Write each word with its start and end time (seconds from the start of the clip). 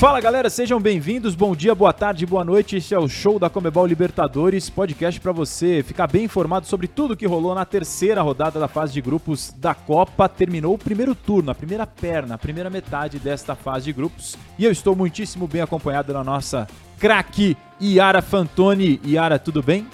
Fala 0.00 0.18
galera, 0.18 0.48
sejam 0.48 0.80
bem-vindos. 0.80 1.34
Bom 1.34 1.54
dia, 1.54 1.74
boa 1.74 1.92
tarde, 1.92 2.24
boa 2.24 2.42
noite. 2.42 2.74
Este 2.74 2.94
é 2.94 2.98
o 2.98 3.06
show 3.06 3.38
da 3.38 3.50
Comebol 3.50 3.84
Libertadores, 3.84 4.70
podcast 4.70 5.20
para 5.20 5.30
você 5.30 5.82
ficar 5.82 6.06
bem 6.06 6.24
informado 6.24 6.66
sobre 6.66 6.88
tudo 6.88 7.14
que 7.14 7.26
rolou 7.26 7.54
na 7.54 7.66
terceira 7.66 8.22
rodada 8.22 8.58
da 8.58 8.66
fase 8.66 8.94
de 8.94 9.02
grupos 9.02 9.52
da 9.58 9.74
Copa. 9.74 10.26
Terminou 10.26 10.72
o 10.72 10.78
primeiro 10.78 11.14
turno, 11.14 11.50
a 11.50 11.54
primeira 11.54 11.86
perna, 11.86 12.36
a 12.36 12.38
primeira 12.38 12.70
metade 12.70 13.18
desta 13.18 13.54
fase 13.54 13.84
de 13.84 13.92
grupos. 13.92 14.38
E 14.58 14.64
eu 14.64 14.72
estou 14.72 14.96
muitíssimo 14.96 15.46
bem 15.46 15.60
acompanhado 15.60 16.14
da 16.14 16.24
nossa 16.24 16.66
craque 16.98 17.54
Yara 17.78 18.22
Fantoni. 18.22 18.98
Yara, 19.04 19.38
tudo 19.38 19.62
bem? 19.62 19.86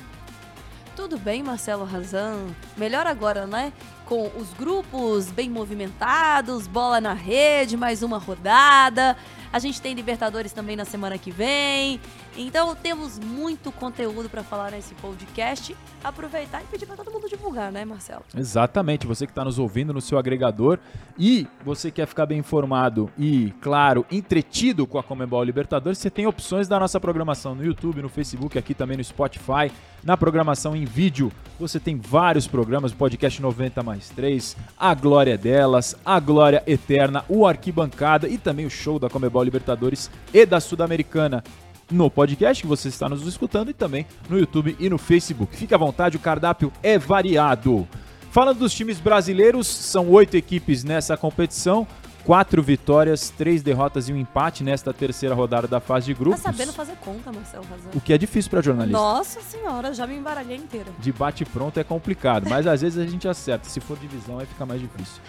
Tudo 0.94 1.18
bem, 1.18 1.42
Marcelo 1.42 1.84
Razan. 1.84 2.46
Melhor 2.76 3.08
agora, 3.08 3.44
né? 3.44 3.72
Com 4.04 4.30
os 4.38 4.52
grupos 4.52 5.32
bem 5.32 5.50
movimentados, 5.50 6.68
bola 6.68 7.00
na 7.00 7.12
rede, 7.12 7.76
mais 7.76 8.04
uma 8.04 8.18
rodada. 8.18 9.16
A 9.56 9.58
gente 9.58 9.80
tem 9.80 9.94
Libertadores 9.94 10.52
também 10.52 10.76
na 10.76 10.84
semana 10.84 11.16
que 11.16 11.30
vem. 11.30 11.98
Então 12.36 12.76
temos 12.76 13.18
muito 13.18 13.72
conteúdo 13.72 14.28
para 14.28 14.42
falar 14.42 14.70
nesse 14.70 14.94
podcast. 14.96 15.74
Aproveitar 16.04 16.60
e 16.62 16.66
pedir 16.66 16.84
para 16.84 16.96
todo 16.96 17.10
mundo 17.10 17.26
divulgar, 17.26 17.72
né, 17.72 17.82
Marcelo? 17.82 18.22
Exatamente. 18.36 19.06
Você 19.06 19.24
que 19.24 19.32
está 19.32 19.42
nos 19.42 19.58
ouvindo 19.58 19.94
no 19.94 20.00
seu 20.02 20.18
agregador 20.18 20.78
e 21.18 21.46
você 21.64 21.90
quer 21.90 22.06
ficar 22.06 22.26
bem 22.26 22.40
informado 22.40 23.10
e, 23.18 23.50
claro, 23.62 24.04
entretido 24.10 24.86
com 24.86 24.98
a 24.98 25.02
Comebol 25.02 25.42
Libertadores, 25.42 25.96
você 25.96 26.10
tem 26.10 26.26
opções 26.26 26.68
da 26.68 26.78
nossa 26.78 27.00
programação 27.00 27.54
no 27.54 27.64
YouTube, 27.64 28.02
no 28.02 28.10
Facebook, 28.10 28.58
aqui 28.58 28.74
também 28.74 28.98
no 28.98 29.04
Spotify, 29.04 29.72
na 30.04 30.18
programação 30.18 30.76
em 30.76 30.84
vídeo. 30.84 31.32
Você 31.58 31.80
tem 31.80 31.96
vários 31.96 32.46
programas, 32.46 32.92
podcast 32.92 33.40
90 33.40 33.82
mais 33.82 34.10
3, 34.10 34.54
a 34.78 34.92
Glória 34.92 35.38
delas, 35.38 35.96
a 36.04 36.20
Glória 36.20 36.62
Eterna, 36.66 37.24
o 37.26 37.46
Arquibancada 37.46 38.28
e 38.28 38.36
também 38.36 38.66
o 38.66 38.70
show 38.70 38.98
da 38.98 39.08
Comebol 39.08 39.45
Libertadores 39.46 40.10
e 40.34 40.44
da 40.44 40.60
Sul-Americana 40.60 41.42
no 41.90 42.10
podcast 42.10 42.62
que 42.62 42.68
você 42.68 42.88
está 42.88 43.08
nos 43.08 43.26
escutando 43.26 43.70
e 43.70 43.72
também 43.72 44.06
no 44.28 44.38
YouTube 44.38 44.76
e 44.78 44.90
no 44.90 44.98
Facebook. 44.98 45.56
Fique 45.56 45.74
à 45.74 45.78
vontade, 45.78 46.16
o 46.16 46.20
cardápio 46.20 46.72
é 46.82 46.98
variado. 46.98 47.86
Falando 48.30 48.58
dos 48.58 48.74
times 48.74 49.00
brasileiros, 49.00 49.66
são 49.66 50.10
oito 50.10 50.36
equipes 50.36 50.84
nessa 50.84 51.16
competição. 51.16 51.86
Quatro 52.24 52.60
vitórias, 52.60 53.30
três 53.30 53.62
derrotas 53.62 54.08
e 54.08 54.12
um 54.12 54.16
empate 54.16 54.64
nesta 54.64 54.92
terceira 54.92 55.32
rodada 55.32 55.68
da 55.68 55.78
fase 55.78 56.06
de 56.06 56.14
grupos. 56.14 56.42
Tá 56.42 56.50
sabendo 56.50 56.72
fazer 56.72 56.96
conta, 56.96 57.30
Marcelo 57.30 57.64
Razão. 57.64 57.92
O 57.94 58.00
que 58.00 58.12
é 58.12 58.18
difícil 58.18 58.50
para 58.50 58.60
jornalista. 58.60 58.98
Nossa 58.98 59.40
senhora, 59.40 59.94
já 59.94 60.08
me 60.08 60.16
embaralhei 60.16 60.56
inteira. 60.56 60.90
De 60.98 61.12
bate 61.12 61.44
pronto 61.44 61.78
é 61.78 61.84
complicado, 61.84 62.50
mas 62.50 62.66
às 62.66 62.82
vezes 62.82 62.98
a 62.98 63.06
gente 63.08 63.28
acerta. 63.28 63.68
Se 63.68 63.78
for 63.78 63.96
divisão, 63.96 64.40
aí 64.40 64.46
fica 64.46 64.66
mais 64.66 64.80
difícil. 64.80 65.22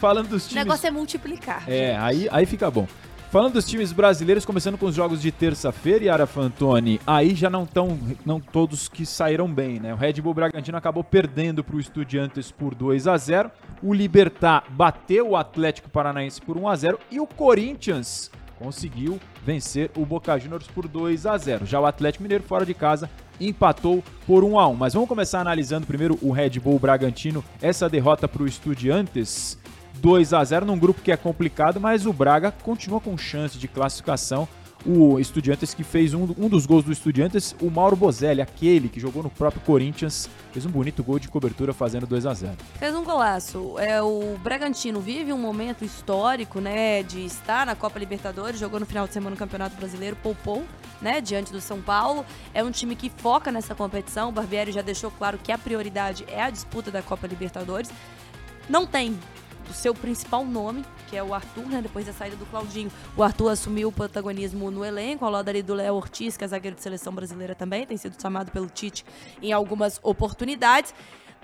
Falando 0.00 0.28
dos 0.28 0.48
times. 0.48 0.60
O 0.60 0.66
negócio 0.66 0.86
é 0.88 0.90
multiplicar. 0.90 1.62
É, 1.68 1.96
aí, 1.96 2.28
aí 2.32 2.44
fica 2.46 2.68
bom. 2.68 2.88
Falando 3.34 3.54
dos 3.54 3.64
times 3.64 3.90
brasileiros, 3.90 4.44
começando 4.44 4.78
com 4.78 4.86
os 4.86 4.94
jogos 4.94 5.20
de 5.20 5.32
terça-feira, 5.32 6.04
Yara 6.04 6.24
Fantoni, 6.24 7.00
aí 7.04 7.34
já 7.34 7.50
não 7.50 7.64
estão 7.64 7.98
não 8.24 8.38
todos 8.38 8.88
que 8.88 9.04
saíram 9.04 9.52
bem, 9.52 9.80
né? 9.80 9.92
O 9.92 9.96
Red 9.96 10.12
Bull 10.22 10.32
Bragantino 10.32 10.78
acabou 10.78 11.02
perdendo 11.02 11.64
para 11.64 11.74
o 11.74 11.80
Estudiantes 11.80 12.52
por 12.52 12.76
2 12.76 13.08
a 13.08 13.16
0 13.16 13.50
o 13.82 13.92
Libertar 13.92 14.62
bateu 14.70 15.30
o 15.30 15.36
Atlético 15.36 15.90
Paranaense 15.90 16.40
por 16.40 16.56
1 16.56 16.68
a 16.68 16.76
0 16.76 17.00
e 17.10 17.18
o 17.18 17.26
Corinthians 17.26 18.30
conseguiu 18.56 19.18
vencer 19.44 19.90
o 19.96 20.06
Boca 20.06 20.38
Juniors 20.38 20.68
por 20.68 20.86
2 20.86 21.26
a 21.26 21.36
0 21.36 21.66
Já 21.66 21.80
o 21.80 21.86
Atlético 21.86 22.22
Mineiro, 22.22 22.44
fora 22.44 22.64
de 22.64 22.72
casa, 22.72 23.10
empatou 23.40 24.04
por 24.28 24.44
1 24.44 24.60
a 24.60 24.68
1 24.68 24.74
Mas 24.76 24.94
vamos 24.94 25.08
começar 25.08 25.40
analisando 25.40 25.88
primeiro 25.88 26.16
o 26.22 26.30
Red 26.30 26.60
Bull 26.60 26.78
Bragantino, 26.78 27.44
essa 27.60 27.88
derrota 27.88 28.28
para 28.28 28.44
o 28.44 28.46
Estudiantes 28.46 29.58
2 30.04 30.34
a 30.34 30.44
0 30.44 30.66
num 30.66 30.78
grupo 30.78 31.00
que 31.00 31.10
é 31.10 31.16
complicado, 31.16 31.80
mas 31.80 32.04
o 32.04 32.12
Braga 32.12 32.52
continua 32.52 33.00
com 33.00 33.16
chance 33.16 33.56
de 33.56 33.66
classificação. 33.66 34.46
O 34.84 35.18
Estudiantes 35.18 35.72
que 35.72 35.82
fez 35.82 36.12
um, 36.12 36.24
um 36.36 36.46
dos 36.46 36.66
gols 36.66 36.84
do 36.84 36.92
Estudiantes, 36.92 37.56
o 37.58 37.70
Mauro 37.70 37.96
Bozelli, 37.96 38.42
aquele 38.42 38.90
que 38.90 39.00
jogou 39.00 39.22
no 39.22 39.30
próprio 39.30 39.62
Corinthians, 39.62 40.28
fez 40.52 40.66
um 40.66 40.70
bonito 40.70 41.02
gol 41.02 41.18
de 41.18 41.26
cobertura 41.26 41.72
fazendo 41.72 42.06
2 42.06 42.26
a 42.26 42.34
0 42.34 42.52
Fez 42.78 42.94
um 42.94 43.02
golaço. 43.02 43.78
É, 43.78 44.02
o 44.02 44.36
Bragantino 44.42 45.00
vive 45.00 45.32
um 45.32 45.38
momento 45.38 45.86
histórico, 45.86 46.60
né, 46.60 47.02
de 47.02 47.24
estar 47.24 47.64
na 47.64 47.74
Copa 47.74 47.98
Libertadores, 47.98 48.60
jogou 48.60 48.78
no 48.78 48.84
final 48.84 49.06
de 49.06 49.14
semana 49.14 49.30
no 49.30 49.38
Campeonato 49.38 49.74
Brasileiro, 49.74 50.16
poupou, 50.16 50.64
né, 51.00 51.22
diante 51.22 51.50
do 51.50 51.62
São 51.62 51.80
Paulo. 51.80 52.26
É 52.52 52.62
um 52.62 52.70
time 52.70 52.94
que 52.94 53.08
foca 53.08 53.50
nessa 53.50 53.74
competição. 53.74 54.28
O 54.28 54.32
Barbieri 54.32 54.70
já 54.70 54.82
deixou 54.82 55.10
claro 55.10 55.38
que 55.42 55.50
a 55.50 55.56
prioridade 55.56 56.26
é 56.28 56.42
a 56.42 56.50
disputa 56.50 56.90
da 56.90 57.00
Copa 57.00 57.26
Libertadores. 57.26 57.90
Não 58.68 58.86
tem 58.86 59.18
do 59.66 59.72
seu 59.72 59.94
principal 59.94 60.44
nome, 60.44 60.84
que 61.08 61.16
é 61.16 61.22
o 61.22 61.34
Arthur, 61.34 61.66
né? 61.66 61.82
Depois 61.82 62.06
da 62.06 62.12
saída 62.12 62.36
do 62.36 62.46
Claudinho. 62.46 62.90
O 63.16 63.22
Arthur 63.22 63.50
assumiu 63.50 63.88
o 63.88 63.92
protagonismo 63.92 64.70
no 64.70 64.84
elenco, 64.84 65.24
ao 65.24 65.30
lado 65.30 65.48
ali 65.48 65.62
do 65.62 65.74
Léo 65.74 65.94
Ortiz, 65.94 66.36
que 66.36 66.44
é 66.44 66.48
zagueiro 66.48 66.76
de 66.76 66.82
seleção 66.82 67.12
brasileira 67.12 67.54
também, 67.54 67.86
tem 67.86 67.96
sido 67.96 68.20
chamado 68.20 68.50
pelo 68.50 68.66
Tite 68.68 69.04
em 69.42 69.52
algumas 69.52 69.98
oportunidades. 70.02 70.94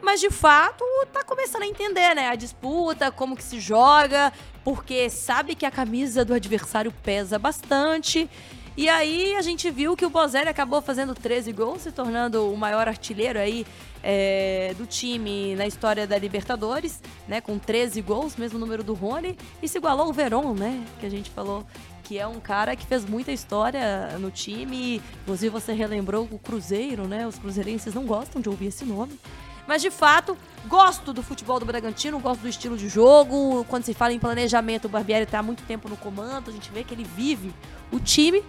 Mas 0.02 0.20
de 0.20 0.30
fato 0.30 0.84
tá 1.12 1.22
começando 1.22 1.62
a 1.62 1.66
entender, 1.66 2.14
né? 2.14 2.28
A 2.28 2.34
disputa, 2.34 3.10
como 3.10 3.36
que 3.36 3.42
se 3.42 3.60
joga, 3.60 4.32
porque 4.64 5.10
sabe 5.10 5.54
que 5.54 5.66
a 5.66 5.70
camisa 5.70 6.24
do 6.24 6.32
adversário 6.32 6.92
pesa 7.02 7.38
bastante. 7.38 8.28
E 8.76 8.88
aí 8.88 9.34
a 9.36 9.42
gente 9.42 9.70
viu 9.70 9.94
que 9.96 10.06
o 10.06 10.10
Bozelli 10.10 10.48
acabou 10.48 10.80
fazendo 10.80 11.14
13 11.14 11.52
gols, 11.52 11.82
se 11.82 11.92
tornando 11.92 12.50
o 12.50 12.56
maior 12.56 12.88
artilheiro 12.88 13.38
aí 13.38 13.66
é, 14.02 14.74
do 14.76 14.86
time 14.86 15.54
na 15.54 15.66
história 15.66 16.06
da 16.06 16.18
Libertadores, 16.18 17.02
né? 17.28 17.40
Com 17.40 17.58
13 17.58 18.00
gols, 18.02 18.36
mesmo 18.36 18.58
número 18.58 18.82
do 18.82 18.94
Rony, 18.94 19.36
e 19.62 19.68
se 19.68 19.78
igualou 19.78 20.08
o 20.08 20.12
Verón, 20.12 20.54
né? 20.54 20.84
Que 20.98 21.06
a 21.06 21.10
gente 21.10 21.30
falou 21.30 21.66
que 22.04 22.18
é 22.18 22.26
um 22.26 22.40
cara 22.40 22.74
que 22.74 22.84
fez 22.84 23.04
muita 23.04 23.30
história 23.30 24.18
no 24.18 24.30
time. 24.30 25.00
Inclusive 25.22 25.48
você 25.48 25.72
relembrou 25.72 26.28
o 26.30 26.38
Cruzeiro, 26.38 27.06
né? 27.06 27.26
Os 27.26 27.38
cruzeirenses 27.38 27.94
não 27.94 28.04
gostam 28.04 28.40
de 28.42 28.48
ouvir 28.48 28.66
esse 28.66 28.84
nome. 28.84 29.18
Mas 29.66 29.82
de 29.82 29.90
fato, 29.90 30.36
gosto 30.66 31.12
do 31.12 31.22
futebol 31.22 31.60
do 31.60 31.66
Bragantino, 31.66 32.18
gosto 32.18 32.40
do 32.40 32.48
estilo 32.48 32.76
de 32.76 32.88
jogo. 32.88 33.64
Quando 33.68 33.84
se 33.84 33.94
fala 33.94 34.12
em 34.12 34.18
planejamento, 34.18 34.86
o 34.86 34.88
Barbieri 34.88 35.22
está 35.22 35.38
há 35.38 35.42
muito 35.42 35.62
tempo 35.62 35.88
no 35.88 35.96
comando, 35.96 36.50
a 36.50 36.52
gente 36.52 36.70
vê 36.72 36.82
que 36.82 36.92
ele 36.92 37.04
vive 37.04 37.54
o 37.92 38.00
time, 38.00 38.42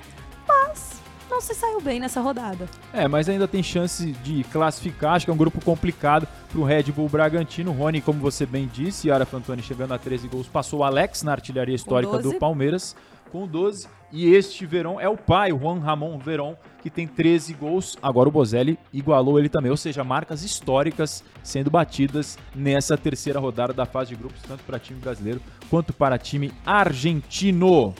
mas 0.47 1.00
não 1.31 1.39
se 1.39 1.55
saiu 1.55 1.79
bem 1.79 1.99
nessa 1.99 2.19
rodada. 2.19 2.67
É, 2.93 3.07
mas 3.07 3.29
ainda 3.29 3.47
tem 3.47 3.63
chance 3.63 4.11
de 4.11 4.43
classificar. 4.51 5.15
Acho 5.15 5.25
que 5.25 5.31
é 5.31 5.33
um 5.33 5.37
grupo 5.37 5.63
complicado 5.63 6.27
para 6.51 6.59
o 6.59 6.63
Red 6.63 6.83
Bull 6.91 7.07
Bragantino. 7.07 7.71
Rony, 7.71 8.01
como 8.01 8.19
você 8.19 8.45
bem 8.45 8.69
disse, 8.71 9.07
Yara 9.07 9.25
Fantoni 9.25 9.63
chegando 9.63 9.93
a 9.93 9.97
13 9.97 10.27
gols, 10.27 10.47
passou 10.47 10.79
o 10.79 10.83
Alex 10.83 11.23
na 11.23 11.31
artilharia 11.31 11.73
histórica 11.73 12.19
do 12.19 12.33
Palmeiras 12.35 12.95
com 13.31 13.47
12. 13.47 13.87
E 14.11 14.33
este 14.33 14.65
Verón 14.65 14.99
é 14.99 15.07
o 15.07 15.15
pai, 15.15 15.53
o 15.53 15.57
Juan 15.57 15.79
Ramon 15.79 16.19
Verón, 16.19 16.55
que 16.83 16.89
tem 16.89 17.07
13 17.07 17.53
gols. 17.53 17.97
Agora 18.03 18.27
o 18.27 18.31
Bozelli 18.31 18.77
igualou 18.91 19.39
ele 19.39 19.47
também, 19.47 19.71
ou 19.71 19.77
seja, 19.77 20.03
marcas 20.03 20.43
históricas 20.43 21.23
sendo 21.41 21.71
batidas 21.71 22.37
nessa 22.53 22.97
terceira 22.97 23.39
rodada 23.39 23.71
da 23.71 23.85
fase 23.85 24.09
de 24.09 24.17
grupos, 24.17 24.41
tanto 24.45 24.65
para 24.65 24.77
time 24.77 24.99
brasileiro 24.99 25.41
quanto 25.69 25.93
para 25.93 26.17
time 26.17 26.51
argentino. 26.65 27.95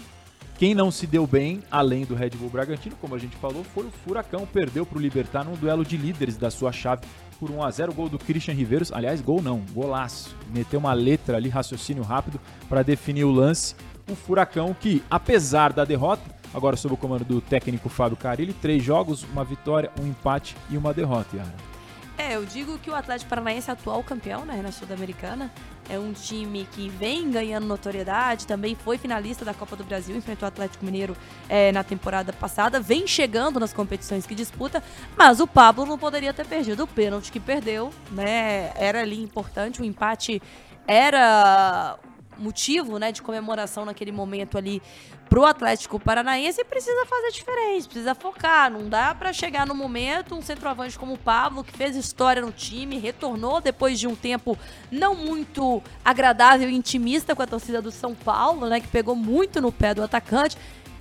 Quem 0.61 0.75
não 0.75 0.91
se 0.91 1.07
deu 1.07 1.25
bem, 1.25 1.63
além 1.72 2.05
do 2.05 2.13
Red 2.13 2.29
Bull 2.35 2.47
Bragantino, 2.47 2.95
como 3.01 3.16
a 3.16 3.17
gente 3.17 3.35
falou, 3.38 3.63
foi 3.63 3.83
o 3.83 3.89
Furacão. 3.89 4.45
Perdeu 4.45 4.85
para 4.85 4.99
o 4.99 5.01
Libertar 5.01 5.44
num 5.44 5.55
duelo 5.55 5.83
de 5.83 5.97
líderes 5.97 6.38
da 6.38 6.51
sua 6.51 6.72
chave 6.72 7.01
por 7.40 7.49
1 7.49 7.63
a 7.63 7.72
0 7.72 7.91
Gol 7.91 8.08
do 8.08 8.19
Christian 8.19 8.53
Riveiros. 8.53 8.91
Aliás, 8.91 9.22
gol 9.22 9.41
não, 9.41 9.63
golaço. 9.73 10.35
Meteu 10.53 10.79
uma 10.79 10.93
letra 10.93 11.37
ali, 11.37 11.49
raciocínio 11.49 12.03
rápido, 12.03 12.40
para 12.69 12.84
definir 12.84 13.23
o 13.23 13.31
lance. 13.31 13.73
O 14.08 14.13
Furacão 14.13 14.75
que, 14.79 15.02
apesar 15.09 15.73
da 15.73 15.84
derrota, 15.84 16.29
agora 16.53 16.78
sob 16.78 16.93
o 16.93 16.97
comando 16.97 17.25
do 17.25 17.41
técnico 17.41 17.90
Fábio 17.90 18.16
Carilli, 18.16 18.53
três 18.53 18.84
jogos, 18.84 19.23
uma 19.34 19.43
vitória, 19.43 19.90
um 19.99 20.05
empate 20.05 20.55
e 20.69 20.78
uma 20.78 20.93
derrota, 20.93 21.37
Yara. 21.37 21.71
É, 22.17 22.35
eu 22.35 22.46
digo 22.46 22.78
que 22.78 22.90
o 22.90 22.96
Atlético 22.96 23.29
Paranaense 23.29 23.72
atual 23.72 24.03
campeão 24.03 24.46
né, 24.46 24.61
na 24.61 24.72
Sul-Americana. 24.72 25.52
É 25.90 25.97
um 25.97 26.13
time 26.13 26.67
que 26.72 26.87
vem 26.87 27.29
ganhando 27.29 27.66
notoriedade, 27.66 28.47
também 28.47 28.75
foi 28.75 28.97
finalista 28.97 29.43
da 29.43 29.53
Copa 29.53 29.75
do 29.75 29.84
Brasil, 29.84 30.16
enfrentou 30.16 30.46
o 30.46 30.47
Atlético 30.47 30.85
Mineiro 30.85 31.17
é, 31.49 31.72
na 31.72 31.84
temporada 31.84 32.31
passada, 32.31 32.79
vem 32.79 33.05
chegando 33.05 33.59
nas 33.59 33.73
competições 33.73 34.25
que 34.25 34.34
disputa, 34.34 34.81
mas 35.17 35.40
o 35.40 35.47
Pablo 35.47 35.85
não 35.85 35.97
poderia 35.97 36.34
ter 36.34 36.46
perdido 36.46 36.84
o 36.84 36.87
pênalti 36.87 37.31
que 37.31 37.40
perdeu, 37.40 37.91
né? 38.11 38.72
Era 38.75 39.02
ali 39.02 39.22
importante, 39.22 39.81
o 39.81 39.85
empate 39.85 40.41
era 40.87 41.97
motivo, 42.41 42.97
né, 42.97 43.11
de 43.11 43.22
comemoração 43.22 43.85
naquele 43.85 44.11
momento 44.11 44.58
ali 44.58 44.82
pro 45.29 45.46
Atlético 45.46 45.99
Paranaense, 45.99 46.64
precisa 46.66 47.05
fazer 47.05 47.32
diferente, 47.32 47.88
precisa 47.88 48.14
focar. 48.14 48.70
Não 48.70 48.90
dá 48.90 49.16
para 49.16 49.32
chegar 49.32 49.66
no 49.66 49.73
momento 49.73 50.35
um 50.35 50.41
centroavante 50.41 50.99
como 50.99 51.14
o 51.14 51.17
Pablo, 51.17 51.64
que 51.64 51.72
fez 51.72 51.96
história 51.96 52.41
no 52.41 52.52
time, 52.52 52.99
retornou 52.99 53.61
depois 53.61 53.99
de 53.99 54.08
um 54.08 54.16
tempo 54.16 54.58
não 54.91 55.16
muito 55.16 55.82
agradável 56.03 56.70
e 56.70 56.76
intimista 56.76 57.35
com 57.35 57.41
a 57.41 57.47
torcida 57.47 57.82
do 57.82 57.91
São 57.91 58.14
Paulo, 58.14 58.67
né, 58.67 58.82
que 58.82 58.87
pegou 58.87 59.16
muito 59.16 59.61
no 59.61 59.72
pé 59.72 59.94
do 59.94 60.03
atacante. 60.03 60.58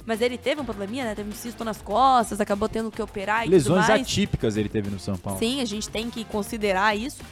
Mas 0.06 0.20
ele 0.20 0.38
teve 0.38 0.60
um 0.60 0.64
probleminha, 0.64 1.04
né? 1.04 1.14
Teve 1.14 1.28
um 1.28 1.34
cisto 1.34 1.62
nas 1.62 1.80
costas, 1.80 2.40
acabou 2.40 2.68
tendo 2.68 2.90
que 2.90 3.00
operar 3.00 3.46
e 3.46 3.50
Lesões 3.50 3.88
atípicas 3.88 4.56
ele 4.56 4.68
teve 4.68 4.90
no 4.90 4.98
São 4.98 5.16
Paulo. 5.16 5.38
Sim, 5.38 5.60
a 5.60 5.64
gente 5.64 5.88
tem 5.88 6.10
que 6.10 6.24
considerar 6.24 6.96
isso. 6.96 7.22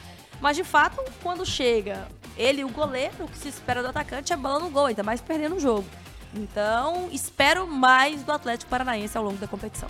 Mas 0.41 0.55
de 0.55 0.63
fato, 0.63 1.03
quando 1.21 1.45
chega 1.45 2.07
ele 2.37 2.61
e 2.61 2.65
o 2.65 2.69
goleiro, 2.69 3.13
o 3.25 3.27
que 3.27 3.37
se 3.37 3.49
espera 3.49 3.81
do 3.81 3.89
atacante 3.89 4.31
é 4.31 4.37
bola 4.37 4.59
no 4.59 4.69
gol, 4.69 4.85
ainda 4.85 5.03
mais 5.03 5.19
perdendo 5.19 5.55
o 5.55 5.59
jogo. 5.59 5.85
Então, 6.33 7.09
espero 7.11 7.67
mais 7.67 8.23
do 8.23 8.31
Atlético 8.31 8.69
Paranaense 8.69 9.17
ao 9.17 9.23
longo 9.23 9.37
da 9.37 9.47
competição. 9.47 9.89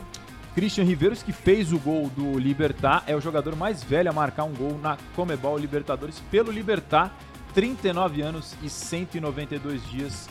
Christian 0.55 0.83
Riveiros, 0.83 1.21
que 1.21 1.31
fez 1.31 1.71
o 1.71 1.77
gol 1.77 2.09
do 2.09 2.39
Libertar, 2.39 3.03
é 3.05 3.15
o 3.15 3.21
jogador 3.21 3.55
mais 3.55 3.83
velho 3.83 4.09
a 4.09 4.13
marcar 4.13 4.45
um 4.45 4.53
gol 4.53 4.77
na 4.79 4.97
Comebol 5.15 5.57
Libertadores 5.57 6.19
pelo 6.31 6.51
Libertar. 6.51 7.15
39 7.53 8.21
anos 8.21 8.55
e 8.61 8.69
192 8.69 9.83
dias 9.89 10.29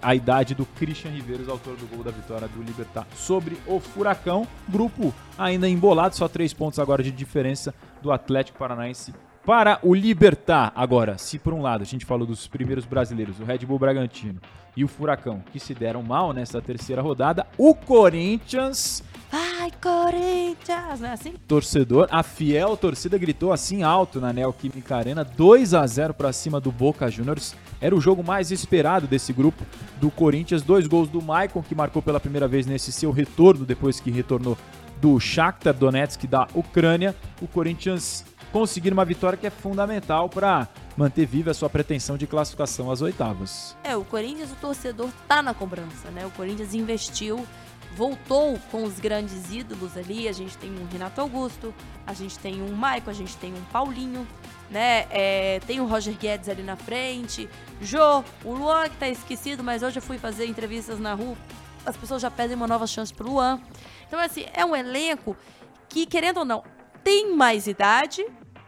a 0.00 0.14
idade 0.14 0.54
do 0.54 0.64
Christian 0.64 1.10
Riveiros, 1.10 1.48
autor 1.48 1.76
do 1.76 1.86
gol 1.86 2.02
da 2.02 2.10
vitória 2.10 2.48
do 2.48 2.62
Libertar 2.62 3.06
sobre 3.14 3.56
o 3.66 3.78
Furacão. 3.78 4.46
Grupo 4.68 5.14
ainda 5.38 5.68
embolado, 5.68 6.16
só 6.16 6.26
três 6.26 6.52
pontos 6.52 6.78
agora 6.78 7.02
de 7.02 7.12
diferença 7.12 7.74
do 8.02 8.10
Atlético 8.10 8.58
Paranaense 8.58 9.14
para 9.44 9.78
o 9.82 9.94
Libertar. 9.94 10.72
Agora, 10.74 11.18
se 11.18 11.38
por 11.38 11.52
um 11.52 11.62
lado 11.62 11.82
a 11.82 11.86
gente 11.86 12.04
falou 12.04 12.26
dos 12.26 12.46
primeiros 12.46 12.84
brasileiros, 12.84 13.38
o 13.40 13.44
Red 13.44 13.58
Bull 13.58 13.78
Bragantino 13.78 14.40
e 14.76 14.84
o 14.84 14.88
Furacão, 14.88 15.42
que 15.52 15.60
se 15.60 15.74
deram 15.74 16.02
mal 16.02 16.32
nessa 16.32 16.60
terceira 16.60 17.00
rodada, 17.00 17.46
o 17.56 17.74
Corinthians 17.74 19.02
Vai, 19.34 19.68
Corinthians! 19.82 21.00
Não 21.00 21.08
é 21.08 21.12
assim? 21.12 21.34
torcedor, 21.48 22.06
a 22.12 22.22
fiel 22.22 22.76
torcida 22.76 23.18
gritou 23.18 23.52
assim 23.52 23.82
alto 23.82 24.20
na 24.20 24.32
Neoquímica 24.32 24.94
Arena, 24.94 25.24
2 25.24 25.74
a 25.74 25.84
0 25.84 26.14
para 26.14 26.32
cima 26.32 26.60
do 26.60 26.70
Boca 26.70 27.10
Juniors. 27.10 27.52
Era 27.80 27.96
o 27.96 28.00
jogo 28.00 28.22
mais 28.22 28.52
esperado 28.52 29.08
desse 29.08 29.32
grupo 29.32 29.64
do 30.00 30.08
Corinthians. 30.08 30.62
Dois 30.62 30.86
gols 30.86 31.08
do 31.08 31.20
Maicon, 31.20 31.62
que 31.62 31.74
marcou 31.74 32.00
pela 32.00 32.20
primeira 32.20 32.46
vez 32.46 32.64
nesse 32.64 32.92
seu 32.92 33.10
retorno, 33.10 33.64
depois 33.64 33.98
que 33.98 34.08
retornou 34.08 34.56
do 35.00 35.18
Shakhtar 35.18 35.74
Donetsk 35.74 36.28
da 36.28 36.46
Ucrânia. 36.54 37.12
O 37.42 37.48
Corinthians 37.48 38.24
conseguir 38.54 38.92
uma 38.92 39.04
vitória 39.04 39.36
que 39.36 39.48
é 39.48 39.50
fundamental 39.50 40.28
para 40.28 40.68
manter 40.96 41.26
viva 41.26 41.50
a 41.50 41.54
sua 41.54 41.68
pretensão 41.68 42.16
de 42.16 42.24
classificação 42.24 42.88
às 42.88 43.02
oitavas. 43.02 43.76
É, 43.82 43.96
o 43.96 44.04
Corinthians, 44.04 44.52
o 44.52 44.54
torcedor 44.54 45.10
tá 45.26 45.42
na 45.42 45.52
cobrança, 45.52 46.08
né? 46.12 46.24
O 46.24 46.30
Corinthians 46.30 46.72
investiu, 46.72 47.44
voltou 47.96 48.56
com 48.70 48.84
os 48.84 49.00
grandes 49.00 49.52
ídolos 49.52 49.96
ali. 49.96 50.28
A 50.28 50.32
gente 50.32 50.56
tem 50.56 50.70
um 50.70 50.86
Renato 50.86 51.20
Augusto, 51.20 51.74
a 52.06 52.14
gente 52.14 52.38
tem 52.38 52.62
um 52.62 52.72
Maicon, 52.72 53.10
a 53.10 53.14
gente 53.14 53.36
tem 53.38 53.52
um 53.52 53.60
Paulinho, 53.72 54.24
né? 54.70 55.06
É, 55.10 55.58
tem 55.66 55.80
o 55.80 55.86
Roger 55.86 56.16
Guedes 56.16 56.48
ali 56.48 56.62
na 56.62 56.76
frente, 56.76 57.50
Jô, 57.82 58.22
o 58.44 58.54
Luan 58.54 58.88
que 58.88 58.96
tá 58.98 59.08
esquecido, 59.08 59.64
mas 59.64 59.82
hoje 59.82 59.98
eu 59.98 60.02
fui 60.02 60.16
fazer 60.16 60.46
entrevistas 60.46 61.00
na 61.00 61.14
rua, 61.14 61.36
as 61.84 61.96
pessoas 61.96 62.22
já 62.22 62.30
pedem 62.30 62.54
uma 62.54 62.68
nova 62.68 62.86
chance 62.86 63.12
pro 63.12 63.28
Luan. 63.28 63.60
Então, 64.06 64.20
assim, 64.20 64.46
é 64.52 64.64
um 64.64 64.76
elenco 64.76 65.36
que, 65.88 66.06
querendo 66.06 66.38
ou 66.38 66.44
não, 66.44 66.62
tem 67.02 67.36
mais 67.36 67.66
idade, 67.66 68.24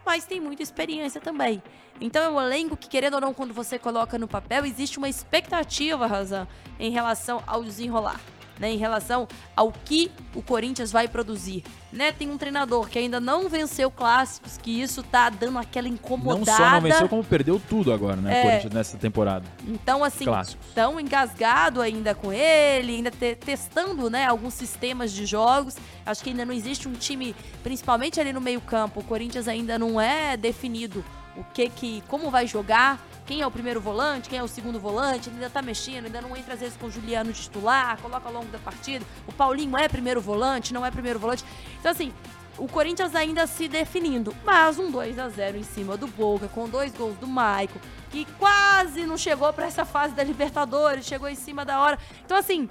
mas 0.07 0.23
tem 0.23 0.39
muita 0.39 0.63
experiência 0.63 1.19
também. 1.19 1.61
Então 1.99 2.23
é 2.23 2.29
um 2.29 2.41
elenco 2.41 2.77
que, 2.77 2.87
querendo 2.87 3.15
ou 3.15 3.21
não, 3.21 3.33
quando 3.33 3.53
você 3.53 3.77
coloca 3.77 4.17
no 4.17 4.25
papel, 4.25 4.65
existe 4.65 4.97
uma 4.97 5.09
expectativa, 5.09 6.07
Razan, 6.07 6.47
em 6.79 6.89
relação 6.89 7.43
ao 7.45 7.61
desenrolar. 7.61 8.17
Né, 8.59 8.71
em 8.71 8.77
relação 8.77 9.27
ao 9.55 9.71
que 9.71 10.09
o 10.33 10.41
Corinthians 10.41 10.91
vai 10.91 11.07
produzir. 11.07 11.63
Né? 11.93 12.11
Tem 12.11 12.29
um 12.31 12.37
treinador 12.39 12.89
que 12.89 12.97
ainda 12.97 13.19
não 13.19 13.47
venceu 13.47 13.91
clássicos, 13.91 14.57
que 14.57 14.81
isso 14.81 15.03
tá 15.03 15.29
dando 15.29 15.59
aquela 15.59 15.87
incomodada. 15.87 16.39
Não 16.51 16.57
só 16.57 16.69
não 16.71 16.81
venceu, 16.81 17.07
como 17.07 17.23
perdeu 17.23 17.61
tudo 17.69 17.93
agora, 17.93 18.15
né, 18.15 18.39
É. 18.39 18.43
Corinthians, 18.43 18.73
nessa 18.73 18.97
temporada. 18.97 19.45
Então, 19.67 20.03
assim, 20.03 20.25
Clássicos. 20.25 20.65
tão 20.73 20.99
engasgado 20.99 21.81
ainda 21.81 22.15
com 22.15 22.33
ele, 22.33 22.95
ainda 22.95 23.11
te- 23.11 23.35
testando, 23.35 24.09
né, 24.09 24.25
alguns 24.25 24.55
sistemas 24.55 25.11
de 25.11 25.25
jogos. 25.25 25.75
Acho 26.03 26.23
que 26.23 26.31
ainda 26.31 26.43
não 26.43 26.53
existe 26.53 26.87
um 26.87 26.93
time, 26.93 27.35
principalmente 27.61 28.19
ali 28.19 28.33
no 28.33 28.41
meio-campo. 28.41 29.01
O 29.01 29.03
Corinthians 29.03 29.47
ainda 29.47 29.77
não 29.77 30.01
é 30.01 30.35
definido 30.35 31.05
o 31.37 31.43
que 31.53 31.69
que, 31.69 32.03
como 32.07 32.29
vai 32.29 32.47
jogar, 32.47 32.99
quem 33.25 33.41
é 33.41 33.47
o 33.47 33.51
primeiro 33.51 33.79
volante, 33.81 34.29
quem 34.29 34.39
é 34.39 34.43
o 34.43 34.47
segundo 34.47 34.79
volante, 34.79 35.29
ele 35.29 35.35
ainda 35.35 35.49
tá 35.49 35.61
mexendo, 35.61 36.05
ainda 36.05 36.21
não 36.21 36.35
entra 36.35 36.53
às 36.53 36.61
vezes 36.61 36.77
com 36.77 36.87
o 36.87 36.91
Juliano 36.91 37.31
titular, 37.33 37.97
coloca 38.01 38.27
ao 38.27 38.33
longo 38.33 38.47
da 38.47 38.57
partida. 38.57 39.05
O 39.27 39.33
Paulinho 39.33 39.77
é 39.77 39.87
primeiro 39.87 40.21
volante, 40.21 40.73
não 40.73 40.85
é 40.85 40.89
primeiro 40.89 41.19
volante. 41.19 41.43
Então, 41.79 41.91
assim, 41.91 42.13
o 42.57 42.67
Corinthians 42.67 43.13
ainda 43.13 43.45
se 43.45 43.67
definindo, 43.67 44.35
mas 44.43 44.79
um 44.79 44.89
2 44.89 45.19
a 45.19 45.29
0 45.29 45.57
em 45.57 45.63
cima 45.63 45.95
do 45.95 46.07
Boca, 46.07 46.47
com 46.47 46.67
dois 46.67 46.91
gols 46.93 47.17
do 47.17 47.27
Maico, 47.27 47.79
que 48.09 48.25
quase 48.39 49.05
não 49.05 49.17
chegou 49.17 49.51
pra 49.53 49.67
essa 49.67 49.85
fase 49.85 50.15
da 50.15 50.23
Libertadores, 50.23 51.05
chegou 51.05 51.29
em 51.29 51.35
cima 51.35 51.63
da 51.63 51.79
hora. 51.81 51.99
Então, 52.25 52.37
assim, 52.37 52.69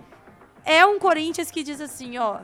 é 0.65 0.85
um 0.85 0.99
Corinthians 0.99 1.51
que 1.51 1.63
diz 1.63 1.81
assim, 1.81 2.19
ó, 2.19 2.41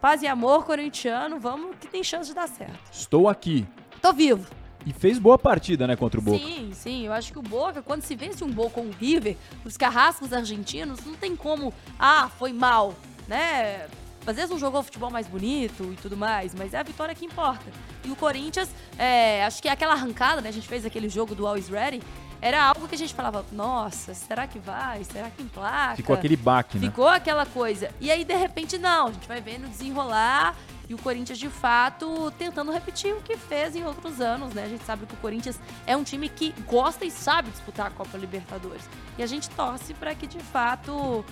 paz 0.00 0.20
e 0.22 0.26
amor 0.26 0.64
corintiano, 0.64 1.38
vamos 1.38 1.76
que 1.80 1.86
tem 1.86 2.02
chance 2.02 2.28
de 2.28 2.34
dar 2.34 2.48
certo. 2.48 2.90
Estou 2.92 3.28
aqui. 3.28 3.66
Tô 4.02 4.12
vivo. 4.12 4.59
E 4.86 4.92
fez 4.92 5.18
boa 5.18 5.38
partida, 5.38 5.86
né, 5.86 5.96
contra 5.96 6.18
o 6.18 6.22
Boca. 6.22 6.38
Sim, 6.38 6.70
sim, 6.72 7.06
eu 7.06 7.12
acho 7.12 7.32
que 7.32 7.38
o 7.38 7.42
Boca, 7.42 7.82
quando 7.82 8.02
se 8.02 8.14
vence 8.14 8.42
um 8.42 8.52
gol 8.52 8.70
com 8.70 8.82
o 8.82 8.90
River, 8.90 9.36
os 9.64 9.76
carrascos 9.76 10.32
argentinos, 10.32 11.04
não 11.04 11.14
tem 11.14 11.36
como, 11.36 11.72
ah, 11.98 12.30
foi 12.38 12.52
mal, 12.52 12.94
né? 13.28 13.86
Às 14.26 14.36
vezes 14.36 14.50
não 14.50 14.58
jogou 14.58 14.82
futebol 14.82 15.10
mais 15.10 15.26
bonito 15.26 15.92
e 15.92 15.96
tudo 15.96 16.16
mais, 16.16 16.54
mas 16.54 16.74
é 16.74 16.78
a 16.78 16.82
vitória 16.82 17.14
que 17.14 17.24
importa. 17.24 17.64
E 18.04 18.10
o 18.10 18.16
Corinthians, 18.16 18.68
é, 18.98 19.44
acho 19.44 19.62
que 19.62 19.68
aquela 19.68 19.94
arrancada, 19.94 20.40
né? 20.40 20.50
A 20.50 20.52
gente 20.52 20.68
fez 20.68 20.84
aquele 20.84 21.08
jogo 21.08 21.34
do 21.34 21.46
Always 21.46 21.68
Ready, 21.68 22.02
era 22.42 22.62
algo 22.62 22.88
que 22.88 22.94
a 22.94 22.98
gente 22.98 23.12
falava, 23.12 23.44
nossa, 23.52 24.14
será 24.14 24.46
que 24.46 24.58
vai? 24.58 25.04
Será 25.04 25.30
que 25.30 25.42
emplaca? 25.42 25.96
Ficou 25.96 26.14
aquele 26.14 26.36
baque, 26.36 26.78
né? 26.78 26.86
Ficou 26.86 27.08
aquela 27.08 27.44
coisa. 27.44 27.90
E 28.00 28.10
aí, 28.10 28.24
de 28.24 28.34
repente, 28.34 28.78
não. 28.78 29.08
A 29.08 29.12
gente 29.12 29.28
vai 29.28 29.40
vendo 29.40 29.68
desenrolar 29.68 30.56
e 30.90 30.94
o 30.94 30.98
Corinthians, 30.98 31.38
de 31.38 31.48
fato, 31.48 32.32
tentando 32.36 32.72
repetir 32.72 33.14
o 33.14 33.20
que 33.20 33.36
fez 33.36 33.76
em 33.76 33.84
outros 33.84 34.20
anos, 34.20 34.52
né? 34.52 34.64
A 34.64 34.68
gente 34.68 34.82
sabe 34.82 35.06
que 35.06 35.14
o 35.14 35.16
Corinthians 35.18 35.58
é 35.86 35.96
um 35.96 36.02
time 36.02 36.28
que 36.28 36.52
gosta 36.66 37.04
e 37.04 37.12
sabe 37.12 37.48
disputar 37.48 37.86
a 37.86 37.90
Copa 37.90 38.18
Libertadores. 38.18 38.90
E 39.16 39.22
a 39.22 39.26
gente 39.26 39.48
torce 39.50 39.94
para 39.94 40.16
que, 40.16 40.26
de 40.26 40.40
fato, 40.40 41.24